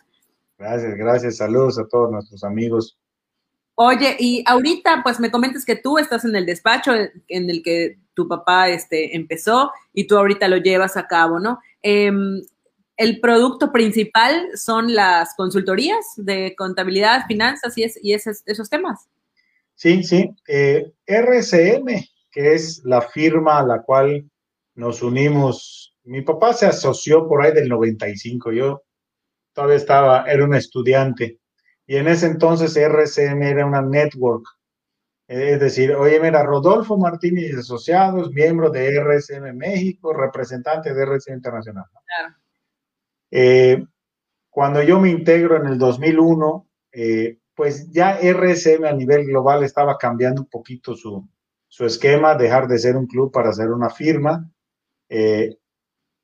[0.57, 1.37] Gracias, gracias.
[1.37, 2.97] Saludos a todos nuestros amigos
[3.79, 7.99] Oye, y ahorita pues me comentas que tú estás en el despacho en el que
[8.15, 11.59] tu papá este, empezó y tú ahorita lo llevas a cabo, ¿no?
[11.83, 12.41] Em,
[12.97, 19.07] el producto principal son las consultorías de contabilidad, finanzas y, y esos, temas.
[19.75, 20.31] Sí, sí.
[20.47, 24.27] Eh, RCM, que es la firma a la cual
[24.73, 25.93] nos unimos.
[26.03, 28.51] Mi papá se asoció por ahí del 95.
[28.53, 28.81] Yo
[29.53, 31.37] todavía estaba, era un estudiante.
[31.87, 34.45] Y en ese entonces RCM era una network.
[35.27, 41.35] Es decir, oye, mira, Rodolfo Martínez y Asociados, miembro de RCM México, representante de RCM
[41.35, 41.85] Internacional.
[42.05, 42.35] Claro.
[43.31, 43.85] Eh,
[44.49, 49.97] cuando yo me integro en el 2001, eh, pues ya RCM a nivel global estaba
[49.97, 51.27] cambiando un poquito su,
[51.67, 54.49] su esquema, dejar de ser un club para ser una firma.
[55.09, 55.57] Eh,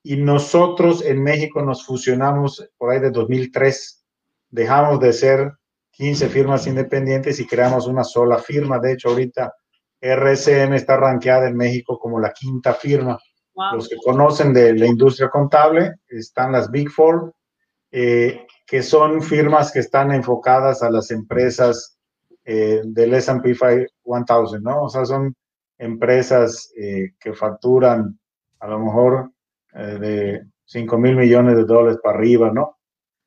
[0.03, 4.02] y nosotros en México nos fusionamos por ahí de 2003
[4.53, 5.51] dejamos de ser
[5.91, 8.79] 15 firmas independientes y creamos una sola firma.
[8.79, 9.51] De hecho, ahorita
[9.99, 13.17] RCM está rankeada en México como la quinta firma.
[13.73, 17.33] Los que conocen de la industria contable están las Big Four,
[17.91, 21.97] eh, que son firmas que están enfocadas a las empresas
[22.45, 24.83] eh, del S&P 1000, ¿no?
[24.83, 25.35] O sea, son
[25.77, 28.19] empresas eh, que facturan
[28.59, 29.31] a lo mejor
[29.73, 32.77] de 5 mil millones de dólares para arriba, ¿no?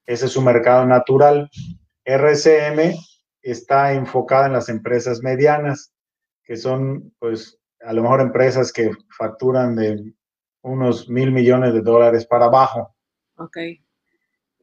[0.06, 1.50] Ese es su mercado natural.
[2.04, 2.94] RCM
[3.42, 5.92] está enfocada en las empresas medianas,
[6.44, 10.14] que son, pues, a lo mejor empresas que facturan de
[10.62, 12.94] unos mil millones de dólares para abajo.
[13.36, 13.56] Ok.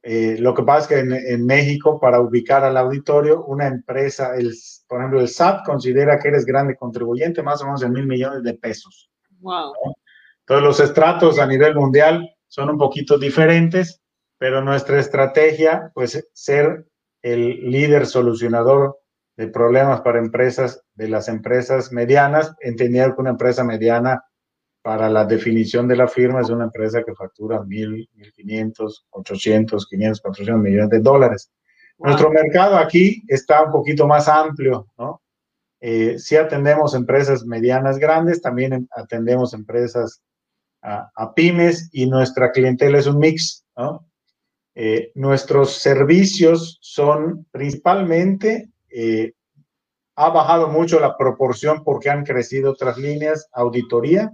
[0.05, 4.53] Eh, lo que pasa es que en, México, para ubicar al auditorio, una empresa, el,
[4.87, 8.43] por ejemplo, el SAT considera que eres grande contribuyente, más o menos de mil millones
[8.43, 9.09] de pesos.
[9.39, 9.73] Wow.
[10.39, 14.02] Entonces, los estratos a nivel mundial son un poquito diferentes
[14.37, 16.85] pero nuestra estrategia, pues, ser
[17.21, 18.99] el líder solucionador
[19.37, 24.23] de problemas para empresas, de las empresas medianas, entendiendo que una empresa mediana,
[24.83, 29.87] para la definición de la firma, es una empresa que factura mil, mil quinientos, ochocientos,
[29.87, 31.51] quinientos, cuatrocientos millones de dólares.
[31.97, 35.21] Nuestro mercado aquí está un poquito más amplio, ¿no?
[35.79, 40.21] Eh, sí atendemos empresas medianas grandes, también atendemos empresas
[40.81, 44.05] a, a, pymes y nuestra clientela es un mix, ¿no?
[44.75, 49.33] Eh, nuestros servicios son principalmente, eh,
[50.15, 54.31] ha bajado mucho la proporción porque han crecido otras líneas, auditoría,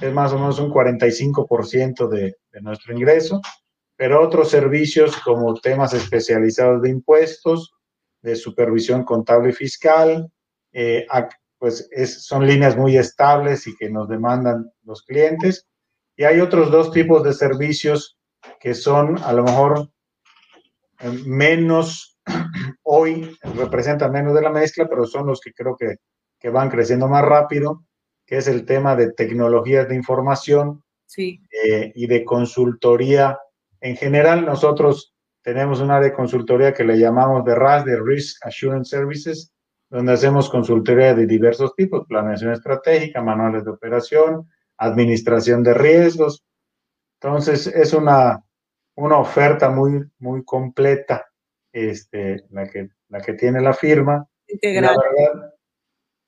[0.00, 3.40] es más o menos un 45% de, de nuestro ingreso,
[3.96, 7.72] pero otros servicios como temas especializados de impuestos,
[8.22, 10.30] de supervisión contable y fiscal,
[10.72, 11.06] eh,
[11.58, 11.88] pues
[12.20, 15.66] son líneas muy estables y que nos demandan los clientes.
[16.16, 18.17] Y hay otros dos tipos de servicios
[18.60, 19.90] que son a lo mejor
[21.00, 22.18] eh, menos,
[22.82, 25.96] hoy representan menos de la mezcla, pero son los que creo que,
[26.38, 27.84] que van creciendo más rápido,
[28.26, 31.40] que es el tema de tecnologías de información sí.
[31.64, 33.38] eh, y de consultoría.
[33.80, 38.44] En general, nosotros tenemos un área de consultoría que le llamamos de RAS, de Risk
[38.44, 39.52] Assurance Services,
[39.88, 46.44] donde hacemos consultoría de diversos tipos, planeación estratégica, manuales de operación, administración de riesgos.
[47.20, 48.44] Entonces, es una,
[48.94, 51.26] una oferta muy, muy completa
[51.72, 54.28] este, la, que, la que tiene la firma.
[54.62, 55.54] La verdad,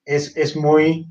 [0.04, 1.08] es, es, muy,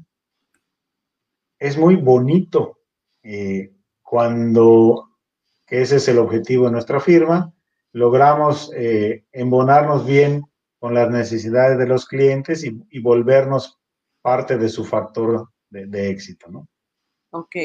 [1.58, 2.80] es muy bonito
[3.24, 5.18] eh, cuando,
[5.65, 7.54] que ese es el objetivo de nuestra firma,
[7.92, 10.44] logramos eh, embonarnos bien
[10.80, 13.80] con las necesidades de los clientes y, volvernos
[14.22, 16.68] parte de su factor de, éxito, ¿no?
[17.32, 17.56] Ok.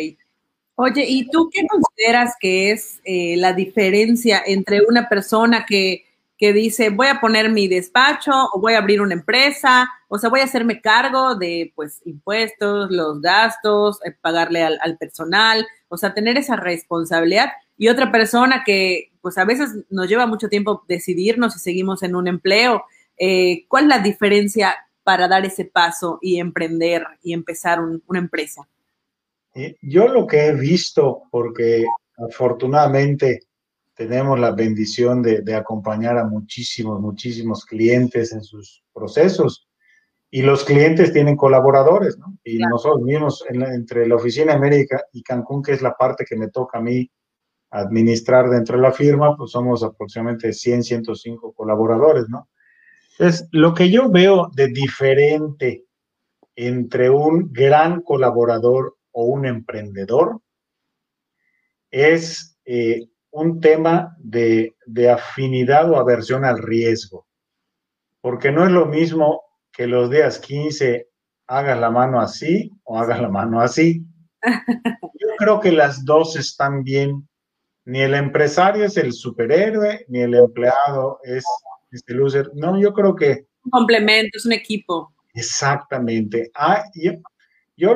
[0.77, 6.05] Oye, ¿y tú qué consideras que es eh, la diferencia entre una persona que,
[6.37, 10.31] que, dice voy a poner mi despacho o voy a abrir una empresa, o sea,
[10.31, 15.97] voy a hacerme cargo de pues impuestos, los gastos, eh, pagarle al, al personal, o
[15.97, 20.85] sea, tener esa responsabilidad y otra persona que pues a veces nos lleva mucho tiempo
[20.89, 22.85] decidirnos si seguimos en un empleo.
[23.17, 28.69] Eh, ¿Cuál es la diferencia para dar ese paso y emprender y empezar una empresa?
[29.55, 31.85] Eh, yo lo que he visto, porque
[32.17, 33.41] afortunadamente
[33.95, 39.69] tenemos la bendición de, acompañar a muchísimos, muchísimos clientes en sus procesos.
[40.31, 42.37] Y los clientes tienen colaboradores, ¿no?
[42.43, 46.49] Y nosotros mismos, entre la Oficina América y Cancún, que es la parte que me
[46.49, 47.09] toca a mí
[47.71, 52.49] administrar dentro de la firma, pues somos aproximadamente 100, 105 colaboradores, ¿no?
[53.17, 55.85] Entonces, lo que yo veo de diferente
[56.57, 60.41] entre un gran colaborador o un emprendedor
[61.91, 67.27] es eh, un tema de, de afinidad o aversión al riesgo,
[68.21, 71.09] porque no es lo mismo que los días 15
[71.47, 74.05] hagas la mano así o hagas la mano así.
[75.21, 77.29] Yo creo que las dos están bien
[77.87, 81.45] ni el empresario es el superhéroe, ni el empleado es,
[82.07, 82.51] el loser.
[82.55, 83.47] No, yo creo que...
[83.65, 85.13] Un complemento, es un equipo.
[85.35, 86.51] Exactamente.
[86.55, 87.13] Ah, yo,
[87.77, 87.95] yo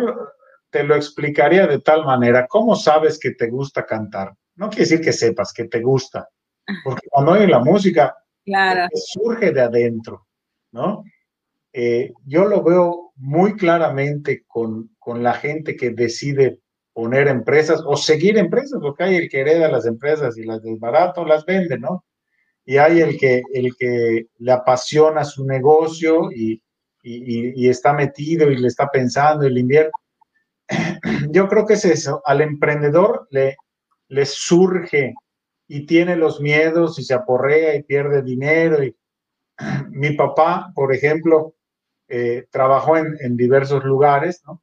[0.70, 4.35] te lo explicaría de tal manera, ¿cómo sabes que te gusta cantar?
[4.57, 6.28] No quiere decir que sepas que te gusta,
[6.85, 8.88] porque cuando oyes la música, claro.
[8.94, 10.26] surge de adentro,
[10.72, 11.04] ¿no?
[11.72, 16.61] Eh, yo lo veo muy claramente con, con la gente que decide
[16.92, 21.24] poner empresas o seguir empresas, porque hay el que hereda las empresas y las desbarato,
[21.24, 22.04] las vende, ¿no?
[22.64, 26.61] Y hay el que, el que le apasiona su negocio y,
[27.02, 29.92] y, está metido y le está pensando y le invierte.
[31.31, 32.22] Yo creo que es eso.
[32.24, 33.57] Al emprendedor le,
[34.09, 35.14] le surge
[35.66, 38.83] y tiene los miedos y se aporrea y pierde dinero.
[38.83, 38.96] Y,
[39.90, 41.54] mi papá, por ejemplo,
[42.09, 44.62] eh, trabajó en, en diversos lugares, ¿no?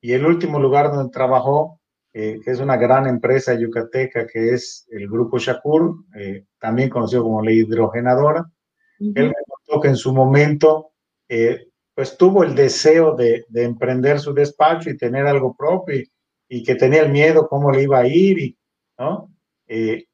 [0.00, 1.80] Y el último lugar donde trabajó,
[2.12, 7.22] eh, que es una gran empresa yucateca, que es el Grupo Shakur, eh, también conocido
[7.24, 8.50] como la hidrogenadora,
[8.98, 10.92] él me contó que en su momento,
[11.28, 11.68] eh,
[12.00, 16.02] pues tuvo el deseo de, de, emprender su despacho y tener algo propio
[16.48, 18.58] y, que tenía el miedo cómo le iba a ir, y,
[18.98, 19.30] ¿no?
[19.68, 20.08] Y,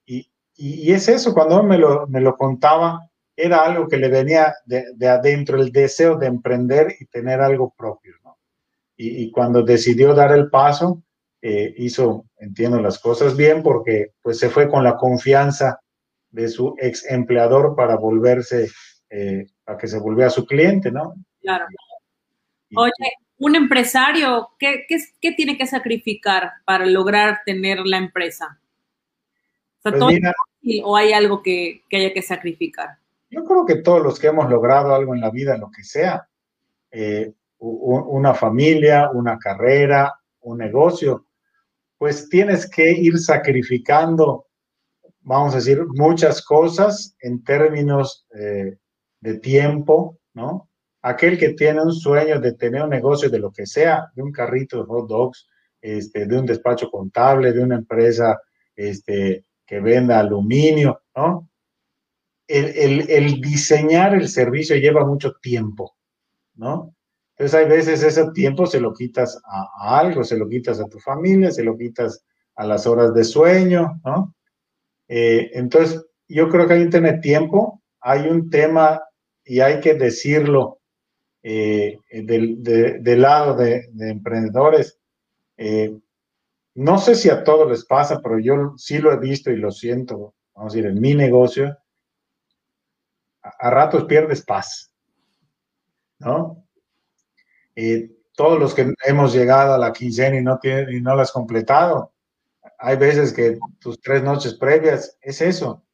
[0.57, 4.87] y, es eso, cuando me lo, me lo contaba, era algo que le venía de,
[4.97, 8.17] de adentro, el deseo de emprender y tener algo propio
[8.97, 11.05] y, cuando decidió dar el paso,
[11.41, 15.79] eh, hizo, entiendo, las cosas bien porque pues se fue con la confianza
[16.31, 18.69] de su ex empleador para volverse,
[19.09, 21.15] eh, a que se volviera su cliente, ¿no?
[21.47, 21.67] Claro.
[22.75, 28.59] Oye, un empresario, ¿qué, qué, qué tiene que sacrificar para lograr tener la empresa?
[29.85, 30.03] O, pues
[30.83, 32.99] ¿O hay algo que, que, haya que sacrificar?
[33.31, 36.29] Yo creo que todos los que hemos logrado algo en la vida, lo que sea,
[36.91, 41.27] eh, una familia, una carrera, un negocio,
[41.97, 44.49] pues tienes que ir sacrificando,
[45.21, 48.77] vamos a decir, muchas cosas en términos eh,
[49.21, 50.69] de tiempo, ¿no?
[51.07, 54.33] Aquel que tiene un sueño de tener un negocio de lo que sea, de un
[54.33, 55.47] carrito de hot dogs,
[55.81, 58.41] este, de un despacho contable, de una empresa
[58.75, 61.49] este, que venda aluminio, ¿no?
[62.49, 65.97] El, diseñar el servicio lleva mucho tiempo,
[66.55, 66.93] ¿no?
[67.37, 70.99] Entonces hay veces ese tiempo se lo quitas a, algo, se lo quitas a tu
[70.99, 72.25] familia, se lo quitas
[72.57, 74.35] a las horas de sueño, ¿no?
[75.07, 79.01] Eh, entonces yo creo que hay un tema tiempo, hay un tema
[79.45, 80.81] y hay que decirlo
[81.49, 84.99] eh, del, lado de, emprendedores.
[85.57, 85.97] Eh,
[86.75, 89.71] no sé si a todos les pasa, pero yo sí lo he visto y lo
[89.71, 91.79] siento, vamos a decir, en mi negocio,
[93.43, 94.93] a, a ratos pierdes paz,
[96.19, 96.67] ¿no?
[97.77, 101.23] y todos los que hemos llegado a la quincena y no, tiene, y no la
[101.23, 102.13] has completado,
[102.79, 105.85] hay veces que tus tres noches previas es eso.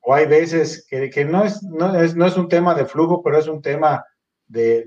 [0.00, 3.38] o hay veces que, no, es, no, es, no es un tema de flujo, pero
[3.38, 4.04] es un tema
[4.46, 4.84] de,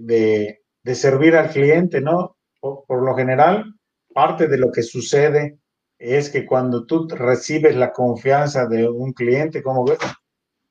[0.84, 2.38] de, servir al cliente, ¿no?
[2.60, 3.74] Por, lo general,
[4.14, 5.60] parte de lo que sucede
[6.00, 10.00] es que cuando tú recibes la confianza de un cliente, ¿cómo ves?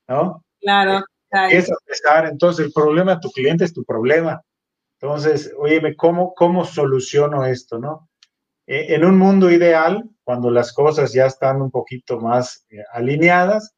[0.08, 0.44] ¿No?
[0.60, 1.04] Claro.
[1.30, 4.42] Empieza a pesar, entonces el problema de tu cliente es tu problema.
[5.00, 8.08] Entonces, oye, ¿cómo, cómo soluciono esto, no?
[8.66, 13.74] Eh, en un mundo ideal, cuando las cosas ya están un poquito más eh, alineadas,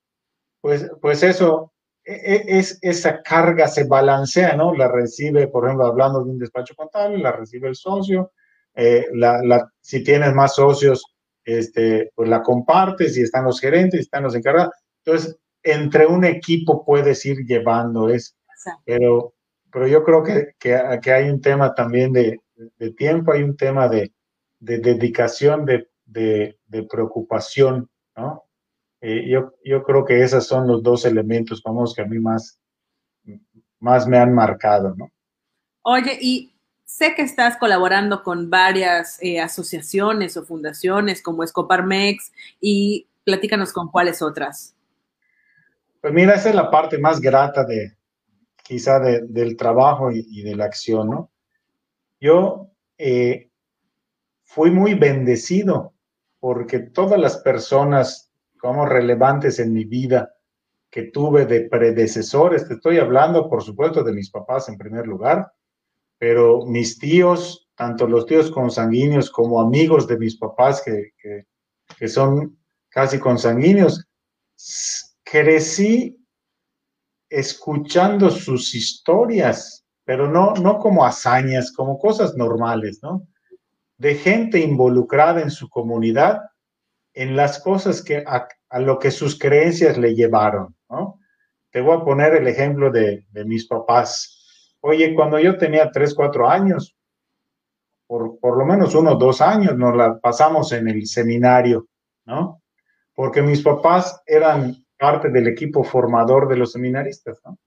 [0.61, 1.73] pues, pues eso,
[2.09, 4.75] es, esa carga se balancea, ¿no?
[4.75, 8.33] La recibe, por ejemplo, hablando de un despacho contable, la recibe el socio,
[8.75, 11.05] eh, la, la, si tienes más socios,
[11.45, 14.73] este, pues la compartes y están los gerentes, y están los encargados.
[15.05, 18.35] Entonces, entre un equipo puedes ir llevando eso.
[18.85, 19.35] Pero,
[19.71, 22.41] pero yo creo que, que, que hay un tema también de,
[22.79, 24.13] de, tiempo, hay un tema de,
[24.59, 28.48] de dedicación, de, de preocupación, ¿no?
[29.01, 32.61] Eh, yo, yo creo que esos son los dos elementos, vamos, que a mí más,
[33.79, 35.11] más me han marcado, ¿no?
[35.83, 36.53] Oye, y
[36.85, 43.91] sé que estás colaborando con varias eh, asociaciones o fundaciones como Escoparmex y platícanos con
[43.91, 44.75] cuáles otras.
[46.01, 47.97] Pues mira, esa es la parte más grata de
[48.63, 51.31] quizá del trabajo y, de la acción, ¿no?
[52.21, 53.51] Yo eh,
[54.45, 55.95] fui muy bendecido
[56.39, 58.28] porque todas las personas
[58.59, 60.35] como relevantes en mi vida
[60.91, 62.67] que tuve de predecesores.
[62.67, 65.53] Te estoy hablando, por supuesto, de mis papás en primer lugar,
[66.19, 71.13] pero mis tíos, tanto los tíos consanguíneos como amigos de mis papás que,
[71.97, 74.05] que, son casi consanguíneos,
[75.23, 76.19] crecí
[77.29, 83.27] escuchando sus historias, pero no, no como hazañas, como cosas normales, ¿no?
[83.99, 86.41] De gente involucrada en su comunidad
[87.19, 88.47] en las cosas que a,
[88.79, 91.19] lo que sus creencias le llevaron, ¿no?
[91.73, 94.77] Te voy a poner el ejemplo de, mis papás.
[94.81, 96.97] Oye, cuando yo tenía 3, 4 años,
[98.07, 101.89] por, por lo menos uno dos años, nos la pasamos en el seminario,
[102.25, 102.63] ¿no?
[103.13, 107.59] Porque mis papás eran parte del equipo formador de los seminaristas, ¿no?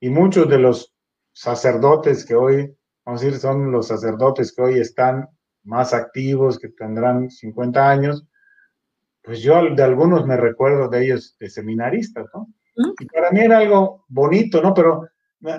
[0.00, 0.94] Y muchos de los
[1.34, 2.74] sacerdotes que hoy,
[3.04, 5.28] vamos a decir, son los sacerdotes que hoy están
[5.62, 8.26] más activos, que tendrán 50 años,
[9.24, 12.48] pues yo de algunos me recuerdo de ellos de seminaristas, ¿no?
[13.00, 14.74] Y para mí era algo bonito, ¿no?
[14.74, 15.08] Pero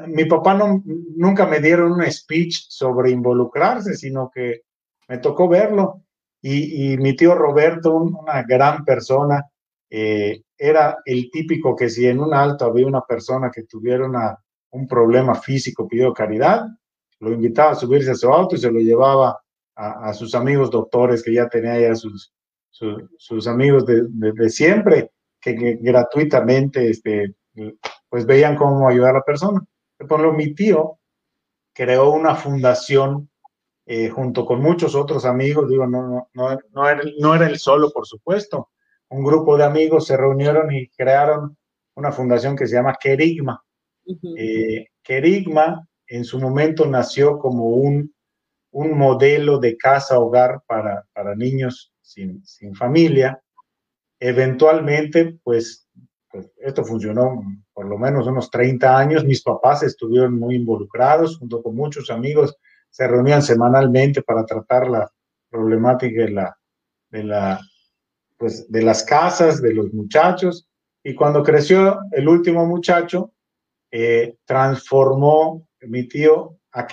[0.08, 0.84] mi papá no,
[1.16, 4.62] nunca me dieron un speech sobre involucrarse, sino que
[5.08, 6.04] me tocó verlo.
[6.42, 9.44] Y, mi tío Roberto, una gran persona,
[9.90, 14.08] eh, era el típico que si en un alto había una persona que tuviera
[14.70, 16.68] un problema físico, pidió caridad,
[17.20, 19.40] lo invitaba a subirse a su auto y se lo llevaba
[19.76, 22.35] a, a sus amigos doctores que ya tenía ya sus,
[23.18, 27.36] sus amigos de, siempre, que, gratuitamente este,
[28.10, 29.62] pues veían cómo ayudar a la persona.
[30.10, 31.00] Por lo mi tío
[31.74, 33.30] creó una fundación
[33.86, 37.60] eh, junto con muchos otros amigos, digo, no, no, no, no, era, no era el
[37.60, 38.70] solo, por supuesto.
[39.10, 41.56] Un grupo de amigos se reunieron y crearon
[41.96, 43.64] una fundación que se llama Kerigma.
[44.38, 48.14] Eh, Kerigma en su momento nació como un,
[48.72, 53.42] un modelo de casa-hogar para, para niños sin, familia.
[54.20, 55.88] Eventualmente, pues,
[56.32, 57.44] pues, esto funcionó
[57.74, 59.26] por lo menos unos 30 años.
[59.26, 62.56] Mis papás estuvieron muy involucrados, junto con muchos amigos,
[62.90, 65.12] se reunían semanalmente para tratar la
[65.50, 66.58] problemática de la,
[67.10, 67.60] de la,
[68.38, 70.68] pues, de las casas, de los muchachos.
[71.04, 73.34] Y cuando creció el último muchacho,
[73.92, 76.88] eh, transformó mi tío a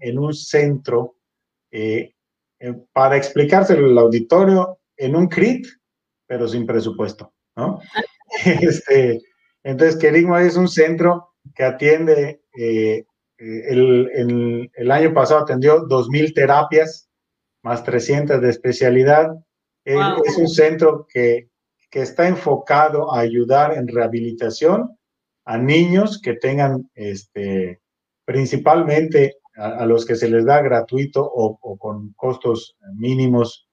[0.00, 1.16] en un centro
[1.70, 2.13] eh,
[2.60, 5.66] eh, para explicárselo al auditorio en un CRIT,
[6.26, 7.80] pero sin presupuesto, ¿no?
[8.44, 9.20] este,
[9.62, 13.04] entonces, Querigma es un centro que atiende, eh,
[13.38, 17.08] el, el, año pasado atendió 2.000 terapias,
[17.62, 19.34] más 300 de especialidad.
[19.84, 21.48] Es un centro que,
[21.90, 24.98] que está enfocado a ayudar en rehabilitación
[25.44, 27.80] a niños que tengan este,
[28.24, 33.68] principalmente a, los que se les da gratuito o, con costos mínimos,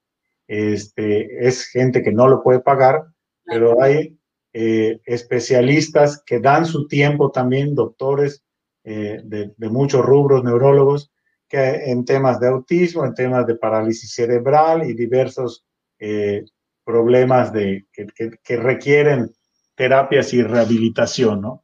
[0.48, 3.06] este, es gente que no lo puede pagar,
[3.46, 4.18] pero hay
[4.54, 8.44] eh, especialistas que dan su tiempo también, doctores
[8.84, 11.12] eh, de, muchos rubros, neurólogos,
[11.48, 15.66] que en temas de autismo, en temas de parálisis cerebral y diversos
[16.00, 16.46] eh,
[16.84, 18.08] problemas de, que,
[18.44, 19.32] que, requieren
[19.76, 21.64] terapias y rehabilitación, ¿no?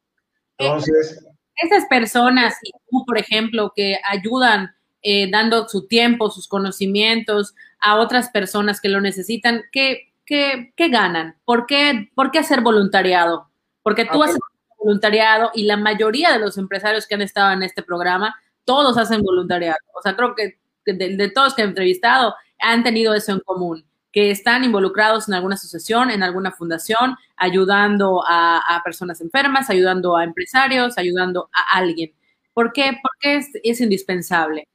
[0.57, 1.26] Entonces,
[1.58, 7.95] esas personas y tú, por ejemplo, que ayudan eh, dando su tiempo, sus conocimientos a
[7.95, 11.36] otras personas que lo necesitan, ¿qué, qué, qué ganan?
[11.45, 13.47] ¿Por qué, ¿Por qué hacer voluntariado?
[13.88, 14.38] porque tú haces
[14.78, 18.36] voluntariado y la mayoría de los empresarios que han estado en este programa,
[18.66, 19.78] todos hacen voluntariado.
[19.97, 24.32] O sea, creo que de, todos que he entrevistado han tenido eso en común, que
[24.32, 30.97] están involucrados en alguna asociación, en alguna fundación, ayudando a, personas enfermas, ayudando a empresarios,
[30.97, 32.14] ayudando a alguien.
[32.53, 32.97] ¿Por qué?
[33.01, 34.68] Porque es, indispensable.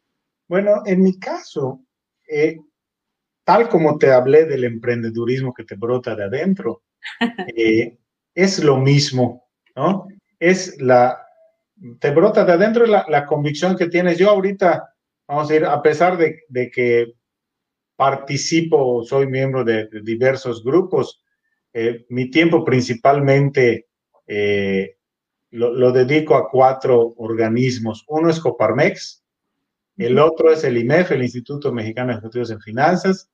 [0.48, 1.80] Bueno, en mi caso,
[2.28, 2.60] eh,
[3.44, 6.82] tal como te hablé del emprendedurismo que te brota de adentro,
[7.56, 7.98] eh,
[8.34, 10.06] es lo mismo, ¿no?
[10.38, 11.26] Es la,
[11.98, 14.18] te brota de adentro la, la, convicción que tienes.
[14.18, 14.94] Yo ahorita,
[15.26, 17.14] vamos a ir, a pesar de, de que
[17.96, 21.22] participo, soy miembro de, diversos grupos,
[21.72, 23.86] eh, mi tiempo principalmente
[24.26, 24.96] eh,
[25.50, 28.04] lo, lo, dedico a cuatro organismos.
[28.08, 29.22] Uno es Coparmex,
[29.96, 33.30] el otro es el IMEF, el Instituto Mexicano de Ejecutivos en Finanzas,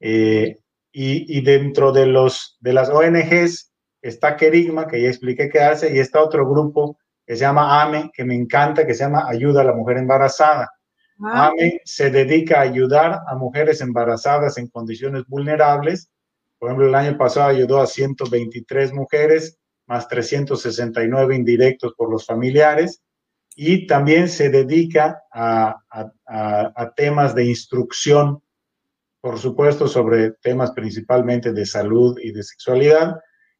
[0.00, 0.58] eh,
[0.92, 5.94] y, y, dentro de, los, de las ONGs está Kerigma, que ya expliqué qué hace,
[5.94, 9.60] y está otro grupo que se llama AME, que me encanta, que se llama Ayuda
[9.60, 10.70] a la Mujer Embarazada.
[11.22, 11.48] Ah.
[11.48, 16.10] AME se dedica a ayudar a mujeres embarazadas en condiciones vulnerables.
[16.58, 23.02] Por ejemplo, el año pasado ayudó a 123 mujeres, más 369 indirectos por los familiares.
[23.54, 28.42] Y también se dedica a, a, a temas de instrucción
[29.20, 33.16] por supuesto, sobre temas principalmente de salud y de sexualidad.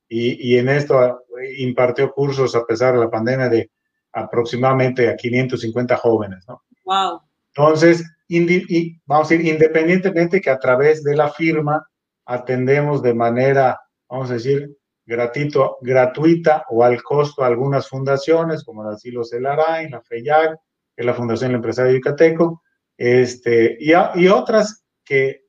[0.09, 1.21] Y, y, en esto
[1.59, 3.71] impartió cursos a pesar de la pandemia de
[4.13, 6.63] aproximadamente a 550 jóvenes, ¿no?
[6.85, 7.21] Wow.
[7.59, 11.85] Entonces, y, vamos a decir, independientemente que a través de la firma
[12.25, 18.85] atendemos de manera, vamos a decir, gratuito, gratuita o al costo a algunas fundaciones, como
[18.85, 20.55] la Silo Celarain, la FEYAC,
[20.95, 22.63] que es la Fundación del Empresario Yucateco,
[22.97, 25.49] este, y, y otras que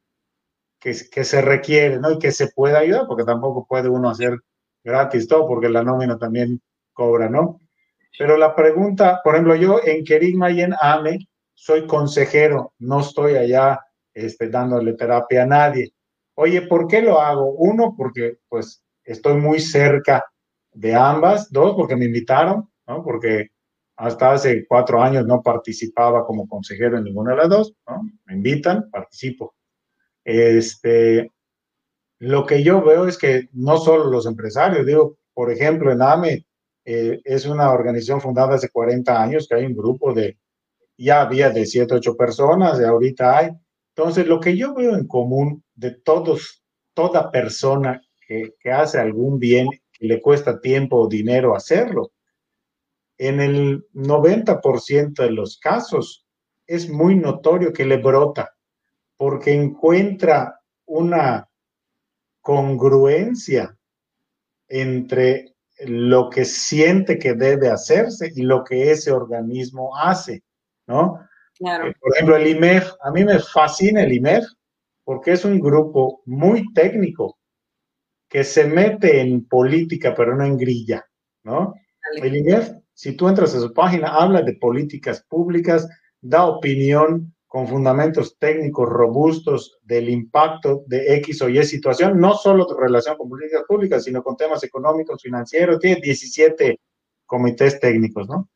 [0.80, 2.12] que, se requiere, ¿no?
[2.12, 4.40] Y que se pueda ayudar, porque tampoco puede uno hacer
[4.84, 6.62] gratis todo, porque la nómina también
[6.94, 7.62] cobra, ¿no?
[8.18, 11.29] Pero la pregunta, por ejemplo, yo en Kerigma y en AME
[11.60, 13.82] soy consejero, no estoy allá
[14.14, 15.94] este, dándole terapia a nadie.
[16.36, 17.52] Oye, ¿por qué lo hago?
[17.52, 20.24] Uno, porque pues estoy muy cerca
[20.72, 21.52] de ambas.
[21.52, 23.04] Dos, porque me invitaron, ¿no?
[23.04, 23.50] Porque
[23.98, 27.74] hasta hace cuatro años no participaba como consejero en ninguna de las dos.
[28.26, 29.54] Me invitan, participo.
[30.24, 31.30] Este,
[32.20, 36.46] lo que yo veo es que no solo los empresarios, digo, por ejemplo, en AME
[36.86, 40.38] eh, es una organización fundada hace 40 años, que hay un grupo de,
[41.04, 43.50] ya había de 7, 8 personas, y ahorita hay.
[43.96, 49.40] Entonces, lo que yo veo en común de todos, toda persona que, que hace algún
[49.40, 49.68] bien,
[50.00, 52.12] le cuesta tiempo o dinero hacerlo,
[53.18, 56.26] en el 90% de los casos
[56.66, 58.56] es muy notorio que le brota
[59.18, 61.50] porque encuentra una
[62.42, 63.78] congruencia
[64.70, 70.44] entre lo que siente que debe hacerse y lo que ese organismo hace,
[70.90, 71.20] ¿no?
[71.58, 71.88] Claro.
[71.88, 74.44] Eh, por ejemplo, el IMEF, a mí me fascina el IMEF
[75.04, 77.38] porque es un grupo muy técnico
[78.28, 81.06] que se mete en política, pero no en grilla,
[81.44, 81.74] ¿no?
[82.16, 85.88] El IMEF, si tú entras a su página, habla de políticas públicas,
[86.22, 92.68] da opinión con fundamentos técnicos robustos del impacto de X o Y situación, no solo
[92.70, 96.80] en relación con políticas públicas, sino con temas económicos, financieros, tiene 17
[97.26, 98.50] comités técnicos, ¿no?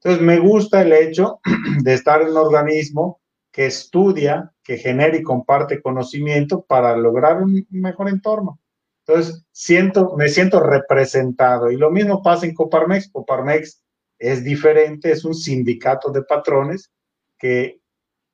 [0.00, 1.40] Entonces, me gusta el hecho
[1.82, 3.20] de estar en un organismo
[3.50, 8.60] que estudia, que genera y comparte conocimiento para lograr un mejor entorno.
[9.06, 11.70] Entonces, siento, me siento representado.
[11.70, 13.10] Y lo mismo pasa en Coparmex.
[13.10, 13.82] Coparmex
[14.18, 16.90] es diferente, es un sindicato de patrones
[17.38, 17.80] que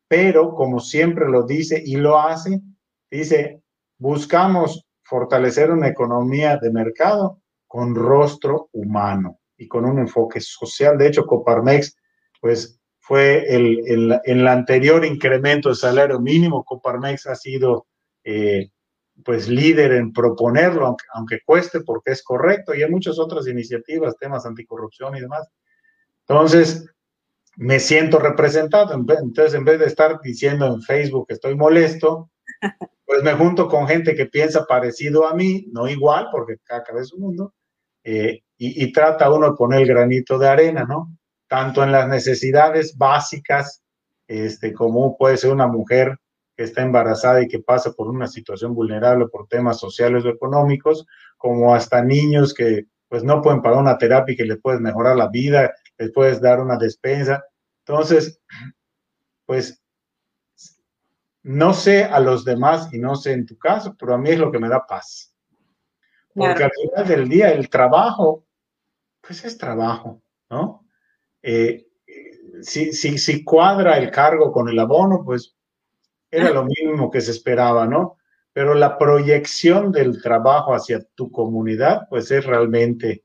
[0.09, 2.61] pero como siempre lo dice y lo hace,
[3.11, 3.63] dice,
[3.99, 10.99] buscamos fortalecer una economía de mercado con rostro humano y con un enfoque social.
[10.99, 11.97] De hecho, Coparmex,
[12.41, 17.87] pues fue el, el, el anterior incremento de salario mínimo, Coparmex ha sido
[18.25, 18.71] eh,
[19.23, 24.17] pues líder en proponerlo, aunque, aunque cueste porque es correcto, y hay muchas otras iniciativas,
[24.17, 25.49] temas anticorrupción y demás.
[26.27, 26.87] Entonces,
[27.57, 28.95] me siento representado.
[28.95, 32.31] Entonces, en vez de estar diciendo en Facebook que estoy molesto,
[33.07, 37.05] pues me junto con gente que piensa parecido a mí, no igual, porque cada cabeza
[37.05, 37.55] es un mundo,
[38.05, 41.17] eh, y, trata uno de poner el granito de arena, ¿no?
[41.49, 43.83] Tanto en las necesidades básicas,
[44.29, 46.19] este, como puede ser una mujer
[46.57, 51.07] que está embarazada y que pasa por una situación vulnerable por temas sociales o económicos,
[51.37, 55.17] como hasta niños que pues no pueden pagar una terapia y que le puedes mejorar
[55.17, 57.45] la vida, les puedes dar una despensa.
[57.87, 58.41] Entonces,
[59.47, 59.83] pues
[61.43, 64.39] no sé a los demás y no sé en tu caso, pero a mí es
[64.39, 65.34] lo que me da paz.
[66.35, 68.45] Porque al final del día el trabajo
[69.27, 70.87] pues es trabajo, ¿no?
[71.43, 71.87] Eh,
[72.63, 75.57] si, si, si cuadra el cargo con el abono, pues
[76.31, 78.19] era lo mínimo que se esperaba, ¿no?
[78.53, 83.25] Pero la proyección del trabajo hacia tu comunidad, pues es realmente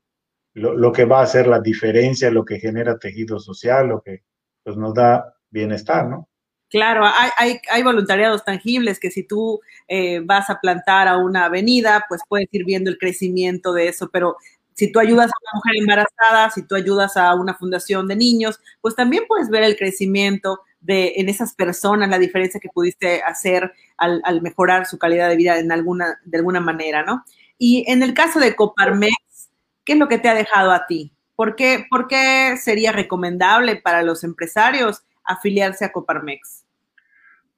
[0.54, 4.24] lo, que va a hacer la diferencia, lo que genera tejido social, lo que
[4.64, 6.28] pues, nos da bienestar, ¿no?
[6.70, 12.04] Claro, hay, hay, voluntariados tangibles que si tú eh, vas a plantar a una avenida,
[12.08, 14.36] pues puedes ir viendo el crecimiento de eso, pero
[14.74, 18.60] si tú ayudas a una mujer embarazada, si tú ayudas a una fundación de niños,
[18.80, 23.72] pues también puedes ver el crecimiento de en esas personas, la diferencia que pudiste hacer
[23.96, 27.24] al, al mejorar su calidad de vida en alguna, de alguna manera, ¿no?
[27.58, 29.12] Y en el caso de Coparmex,
[29.84, 31.12] ¿qué es lo que te ha dejado a ti?
[31.36, 36.59] ¿Por qué, ¿Por qué sería recomendable para los empresarios afiliarse a Coparmex?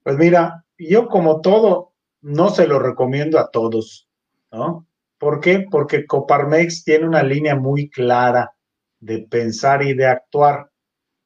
[0.03, 4.09] Pues mira, yo como todo, no se lo recomiendo a todos,
[4.50, 4.86] ¿no?
[5.18, 5.66] ¿Por qué?
[5.70, 8.55] Porque Coparmex tiene una línea muy clara
[8.98, 10.70] de pensar y de actuar.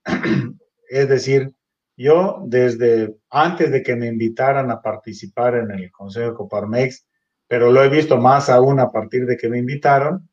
[0.91, 1.55] es decir,
[1.97, 7.07] yo desde antes de que me invitaran a participar en el Consejo de Coparmex,
[7.49, 10.29] pero lo he visto más aún a partir de que me invitaron,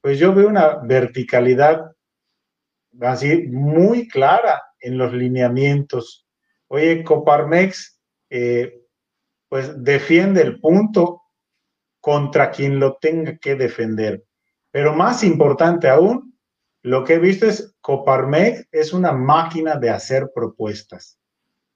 [0.00, 1.92] pues yo veo una verticalidad
[3.00, 6.23] así muy clara en los lineamientos.
[6.74, 8.00] Oye, Coparmex,
[8.30, 8.82] eh,
[9.48, 11.22] pues defiende el punto
[12.00, 14.24] contra quien lo tenga que defender.
[14.72, 16.36] Pero más importante aún,
[16.82, 21.16] lo que he visto es Coparmex es una máquina de hacer propuestas,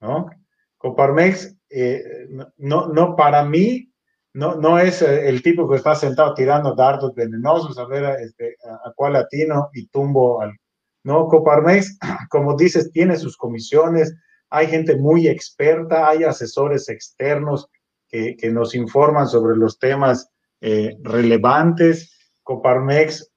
[0.01, 0.31] ¿no?
[0.79, 2.27] Coparmex, eh,
[2.57, 3.93] no, no, para mí,
[4.33, 8.89] no, no es el tipo que está sentado tirando dardos venenosos a ver este, a,
[8.89, 10.57] a cuál latino y tumbo al,
[11.05, 11.29] ¿no?
[11.29, 14.13] Coparmex, como dices, tiene sus comisiones,
[14.51, 17.69] hay gente muy experta, hay asesores externos
[18.09, 20.31] que, nos informan sobre los temas
[20.61, 22.17] eh, relevantes.
[22.43, 23.31] Coparmex,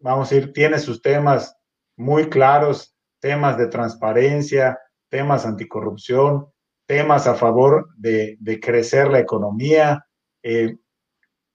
[0.00, 1.56] vamos a ir, tiene sus temas
[1.96, 4.78] muy claros, temas de transparencia,
[5.08, 6.46] temas anticorrupción,
[6.86, 10.04] temas a favor de, crecer la economía.
[10.42, 10.76] Eh,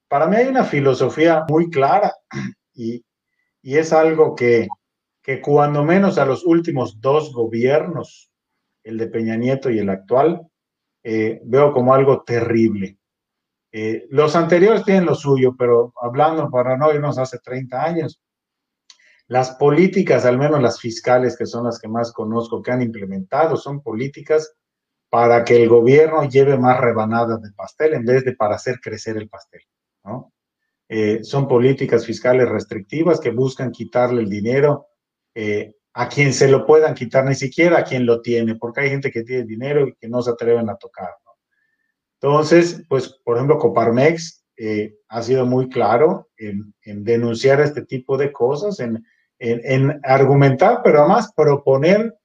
[0.08, 2.14] para mí hay una filosofía muy clara
[2.74, 3.04] y,
[3.62, 4.68] y es algo que,
[5.22, 8.33] que cuando menos a los últimos dos gobiernos,
[8.84, 10.48] el de Peña Nieto y el actual,
[11.04, 12.98] eh, veo como algo terrible.
[13.72, 18.22] Eh, los anteriores tienen lo suyo, pero hablando para no irnos hace 30 años,
[19.28, 23.58] las políticas, al menos las fiscales, que son las que más conozco, que han implementado,
[23.58, 24.54] son políticas
[25.10, 29.18] para que el gobierno lleve más rebanadas de pastel en vez de para hacer crecer
[29.18, 29.62] el pastel.
[30.90, 34.88] Eh, son políticas fiscales restrictivas que buscan quitarle el dinero
[35.34, 38.90] eh, a quien se lo puedan quitar, ni siquiera a quien lo tiene, porque hay
[38.90, 41.10] gente que tiene dinero y que no se atreven a tocar.
[42.20, 46.74] Entonces, pues, por ejemplo, Coparmex eh, ha sido muy claro en,
[47.04, 49.04] denunciar este tipo de cosas, en,
[50.04, 52.16] argumentar, pero además proponer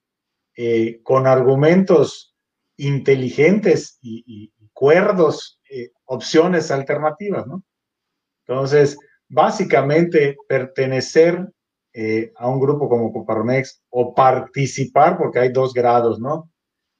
[0.55, 2.33] eh, con argumentos
[2.77, 5.59] inteligentes y, cuerdos
[6.05, 7.65] opciones alternativas, ¿no?
[8.47, 8.97] Entonces,
[9.27, 11.45] básicamente, pertenecer
[12.01, 16.49] eh, a un grupo como Coparmex o participar, porque hay dos grados, ¿no?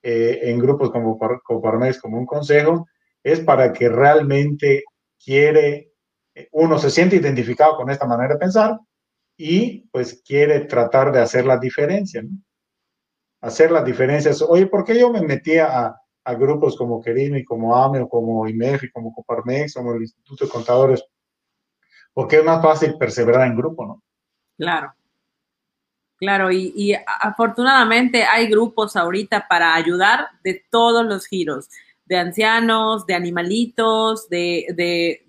[0.04, 2.86] Eh, en grupos como Coparmex, como un consejo,
[3.24, 4.84] es para que realmente
[5.24, 5.94] quiere,
[6.36, 8.78] eh, uno se siente identificado con esta manera de pensar
[9.38, 12.32] y pues quiere tratar de hacer la diferencia, ¿no?
[13.40, 14.42] Hacer las diferencias.
[14.42, 18.46] Oye, ¿por qué yo me metía a, a grupos como y como AME, o como
[18.50, 21.06] IMEF, y como Coparmex, como el Instituto de Contadores?
[22.14, 24.04] Porque es más fácil perseverar en grupo, ¿no?
[24.60, 24.94] Claro.
[26.20, 31.70] Claro, y, afortunadamente hay grupos ahorita para ayudar de todos los giros,
[32.06, 35.24] de ancianos, de animalitos, de,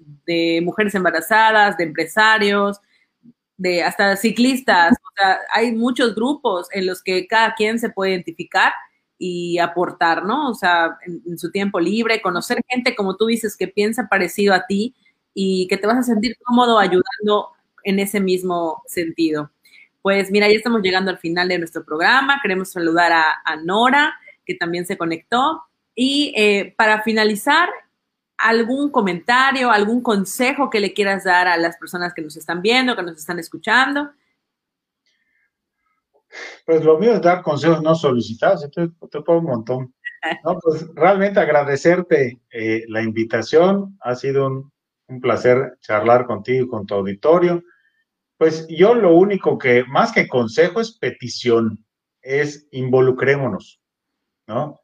[0.64, 2.80] mujeres embarazadas, de empresarios,
[3.56, 4.94] de hasta ciclistas.
[4.94, 8.72] O sea, hay muchos grupos en los que cada quien se puede identificar
[9.16, 10.50] y aportar, ¿no?
[10.50, 14.66] O sea, en, su tiempo libre, conocer gente, como tú dices, que piensa parecido a
[14.66, 14.96] ti
[15.34, 17.50] y que te vas a sentir cómodo ayudando
[17.84, 19.50] en ese mismo sentido.
[20.02, 22.40] Pues mira, ya estamos llegando al final de nuestro programa.
[22.42, 24.14] Queremos saludar a, Nora,
[24.44, 25.62] que también se conectó.
[25.94, 27.68] Y eh, para finalizar,
[28.40, 32.96] algún comentario, algún consejo que le quieras dar a las personas que nos están viendo,
[32.96, 34.10] que nos están escuchando.
[36.64, 39.94] Pues lo mío es dar consejos no solicitados, te, te pongo un montón.
[40.44, 44.72] No, pues realmente agradecerte eh, la invitación, ha sido un,
[45.08, 47.62] un placer charlar contigo y con tu auditorio.
[48.40, 51.84] Pues yo lo único que, más que consejo, es petición,
[52.22, 53.82] es involucrémonos,
[54.46, 54.80] ¿no?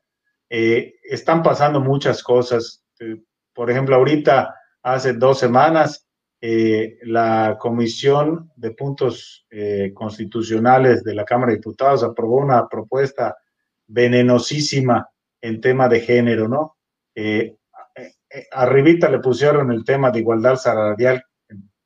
[0.51, 2.85] Eh, están pasando muchas cosas.
[3.01, 3.17] Eh,
[3.55, 6.07] por ejemplo, ahorita, hace dos semanas,
[6.39, 9.47] eh, la Comisión de Puntos
[9.95, 13.39] Constitucionales de la Cámara de Diputados aprobó una propuesta
[13.87, 15.09] venenosísima
[15.41, 16.77] en tema de género, ¿no?
[18.53, 21.25] Arribita le pusieron el tema de igualdad salarial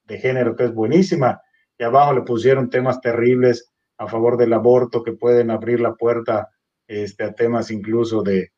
[0.03, 1.41] de género, que es buenísima,
[1.81, 3.69] y abajo le pusieron temas terribles
[3.99, 6.51] a favor del aborto que pueden abrir la puerta
[6.87, 8.53] este, a temas incluso de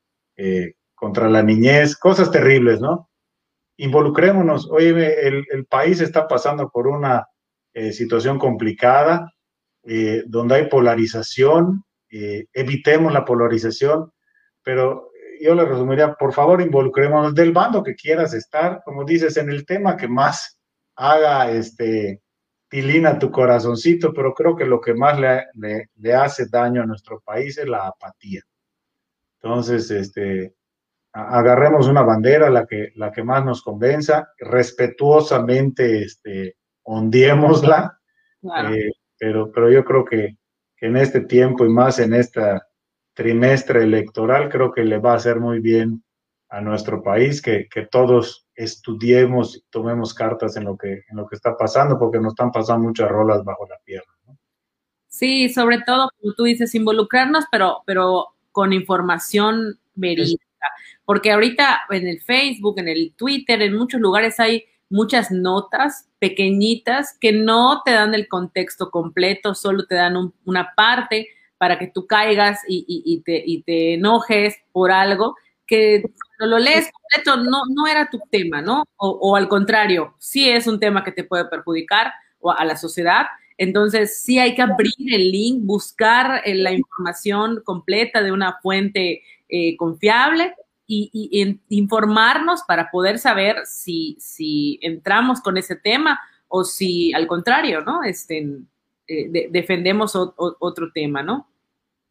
[0.95, 3.11] contra la niñez, cosas terribles, ¿no?
[3.83, 4.70] involucrémonos.
[4.70, 7.27] Oye, el, país está pasando por una
[7.75, 9.33] eh, situación complicada,
[9.85, 14.12] eh, donde hay polarización, eh, evitemos la polarización,
[14.62, 15.11] pero
[15.41, 19.66] yo le resumiría, por favor, involucrémonos del bando que quieras estar, como dices, en el
[19.66, 20.59] tema que más
[20.95, 22.20] haga este
[22.73, 27.20] tilina tu corazoncito, pero creo que lo que más le, le hace daño a nuestro
[27.20, 28.41] país es la apatía.
[29.43, 30.55] Entonces, este,
[31.12, 36.57] agarremos una bandera, la que, la que más nos convenza, respetuosamente este,
[38.73, 40.39] eh, pero, pero yo creo que,
[40.81, 42.59] en este tiempo y más en este
[43.12, 46.03] trimestre electoral, creo que le va a hacer muy bien
[46.53, 51.27] a nuestro país que, que todos estudiemos y tomemos cartas en lo, que, en lo
[51.27, 54.13] que está pasando, porque nos están pasando muchas rolas bajo la pierna.
[55.09, 60.45] Sí, sobre todo, como tú dices, involucrarnos, pero, pero con información verídica
[61.05, 67.17] porque ahorita en el Facebook, en el Twitter, en muchos lugares hay muchas notas pequeñitas
[67.21, 71.29] que no te dan el contexto completo, solo te dan una parte
[71.59, 75.37] para que tú caigas y, te, enojes por algo
[75.67, 76.03] que
[76.47, 78.84] lo lees completo no, no era tu tema, ¿no?
[78.97, 82.12] O, al contrario, sí es un tema que te puede perjudicar
[82.57, 83.26] a la sociedad.
[83.59, 89.22] Entonces, sí hay que abrir el link, buscar eh, la información completa de una fuente
[89.49, 90.55] eh, confiable
[90.86, 97.80] y, informarnos para poder saber si, si entramos con ese tema o si al contrario,
[97.82, 98.03] ¿no?
[98.03, 98.47] Este,
[99.07, 101.49] eh, defendemos otro tema, ¿no?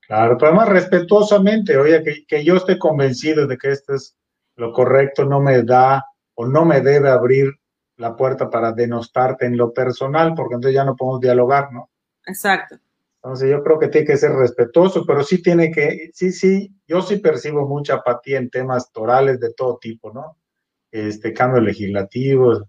[0.07, 4.17] Claro, pero además respetuosamente, oye, que, que, yo esté convencido de que esto es
[4.55, 7.51] lo correcto, no me da o no me debe abrir
[7.97, 11.89] la puerta para denostarte en lo personal, porque entonces ya no podemos dialogar, ¿no?
[12.25, 12.77] Exacto.
[13.23, 17.03] Entonces yo creo que tiene que ser respetuoso, pero sí tiene que, sí, sí, yo
[17.03, 20.37] sí percibo mucha apatía en temas torales de todo tipo, ¿no?
[20.89, 22.63] Este, cambios legislativos.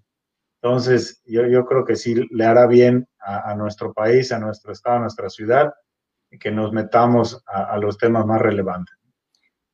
[0.60, 4.96] Entonces yo, yo creo que sí le hará bien a, nuestro país, a nuestro estado,
[4.96, 5.72] a nuestra ciudad,
[6.38, 8.94] que nos metamos a, los temas más relevantes.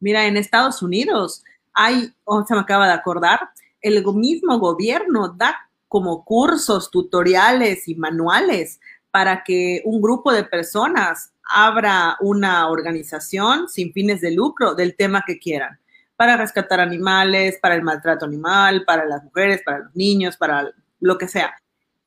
[0.01, 1.45] Mira, en Estados Unidos
[1.79, 3.39] hay, oh, se me acaba de acordar,
[3.81, 5.57] el mismo gobierno da
[5.87, 8.81] como cursos, tutoriales y manuales
[9.13, 15.23] para que un grupo de personas abra una organización sin fines de lucro del tema
[15.25, 15.79] que quieran,
[16.17, 20.69] para rescatar animales, para el maltrato animal, para las mujeres, para los niños, para
[20.99, 21.55] lo que sea,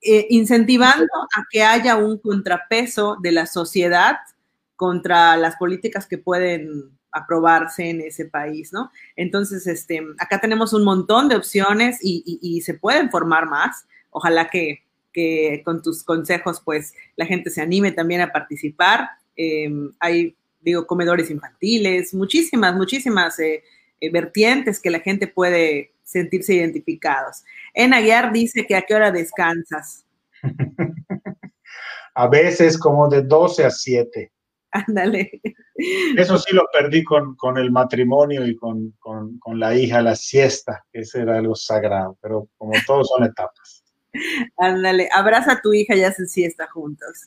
[0.01, 4.17] eh, incentivando a que haya un contrapeso de la sociedad
[4.76, 8.91] contra las políticas que pueden aprobarse en ese país, ¿no?
[9.16, 13.86] Entonces, este, acá tenemos un montón de opciones y se pueden formar más.
[14.09, 19.09] Ojalá que, que con tus consejos, pues la gente se anime también a participar.
[19.36, 23.64] Em, hay, digo, comedores infantiles, muchísimas, muchísimas eh,
[23.99, 27.43] eh, vertientes que la gente puede sentirse identificados.
[27.74, 30.05] En Aguiar dice que a qué hora descansas.
[32.16, 34.32] a veces como de 12 a 7.
[34.72, 35.41] Ándale.
[36.17, 41.01] Eso sí lo perdí con, el matrimonio y con, con, la hija, la siesta, que
[41.01, 43.84] ese era algo sagrado, pero como todos son etapas.
[44.57, 47.26] Ándale, abraza a tu hija y hacen siesta juntos.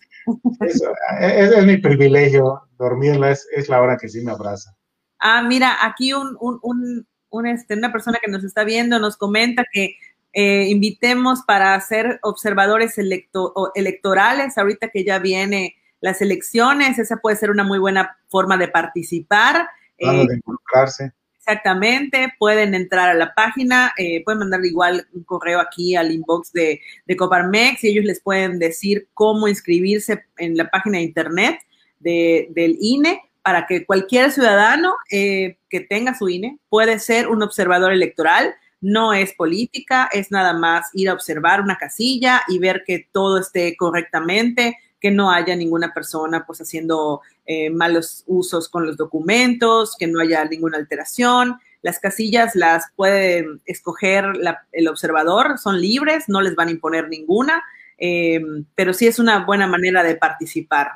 [0.61, 4.75] Eso, es, mi privilegio, dormirla es, la hora que sí me abraza.
[5.19, 9.97] Ah, mira, aquí un, un, este, una persona que nos está viendo nos comenta que
[10.33, 17.51] eh, invitemos para ser observadores electorales, ahorita que ya viene las elecciones, esa puede ser
[17.51, 19.69] una muy buena forma de participar.
[19.99, 21.13] de eh, involucrarse.
[21.39, 26.53] Exactamente, pueden entrar a la página, eh, pueden mandarle igual un correo aquí al inbox
[26.53, 31.61] de, de, Coparmex y ellos les pueden decir cómo inscribirse en la página de internet
[32.01, 37.95] del INE para que cualquier ciudadano eh, que tenga su INE puede ser un observador
[37.95, 38.55] electoral.
[38.83, 43.39] No es política, es nada más ir a observar una casilla y ver que todo
[43.39, 49.97] esté correctamente, que no haya ninguna persona pues haciendo eh, malos usos con los documentos,
[49.99, 51.59] que no haya ninguna alteración.
[51.83, 54.25] Las casillas las puede escoger
[54.73, 57.63] el observador, son libres, no les van a imponer ninguna,
[57.99, 58.41] eh,
[58.75, 60.93] pero sí es una buena manera de participar.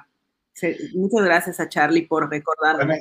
[0.95, 3.01] muchas gracias a Charlie por recordarme.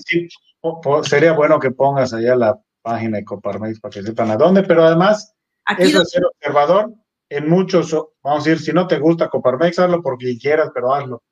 [1.03, 4.83] sería bueno que pongas allá la página de Coparmex para que sepan a dónde, pero
[4.83, 5.33] además,
[5.77, 6.91] eso es ser observador,
[7.30, 7.91] en muchos,
[8.23, 11.23] vamos a decir, si no te gusta Coparmex, hazlo por quien quieras, pero hazlo.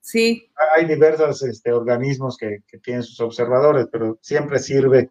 [0.00, 0.50] Sí.
[0.74, 5.10] Hay diversos este, organismos que, tienen sus observadores, pero siempre sirve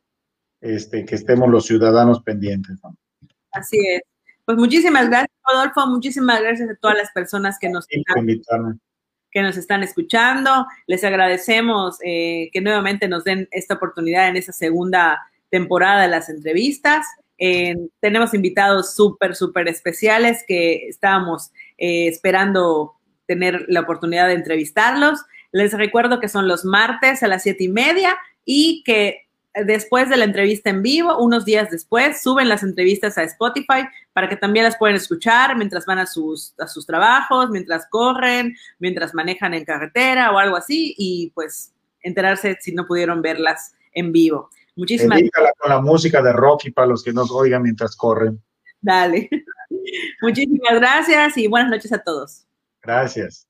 [0.62, 2.80] este, que estemos los ciudadanos pendientes.
[3.52, 4.02] Así es.
[4.46, 5.88] Pues muchísimas gracias, Rodolfo.
[5.88, 8.80] Muchísimas gracias a todas las personas que nos, están,
[9.30, 10.66] que nos están escuchando.
[10.88, 15.20] Les agradecemos eh, que nuevamente nos den esta oportunidad en esa segunda
[15.50, 17.06] temporada de las entrevistas.
[18.00, 22.94] Tenemos invitados súper, súper especiales que estábamos eh, esperando
[23.28, 25.20] tener la oportunidad de entrevistarlos.
[25.52, 29.28] Les recuerdo que son los martes a las siete y media y que
[29.66, 34.30] después de la entrevista en vivo, unos días después, suben las entrevistas a Spotify para
[34.30, 39.14] que también las puedan escuchar mientras van a sus, a sus trabajos, mientras corren, mientras
[39.14, 44.50] manejan en carretera o algo así y pues enterarse si no pudieron verlas en vivo.
[44.78, 45.54] Muchísimas gracias.
[45.58, 48.42] con la música de Rocky para los que nos oigan mientras corren.
[48.80, 49.30] Dale.
[50.22, 52.46] Muchísimas gracias y buenas noches a todos.
[52.82, 53.48] Gracias.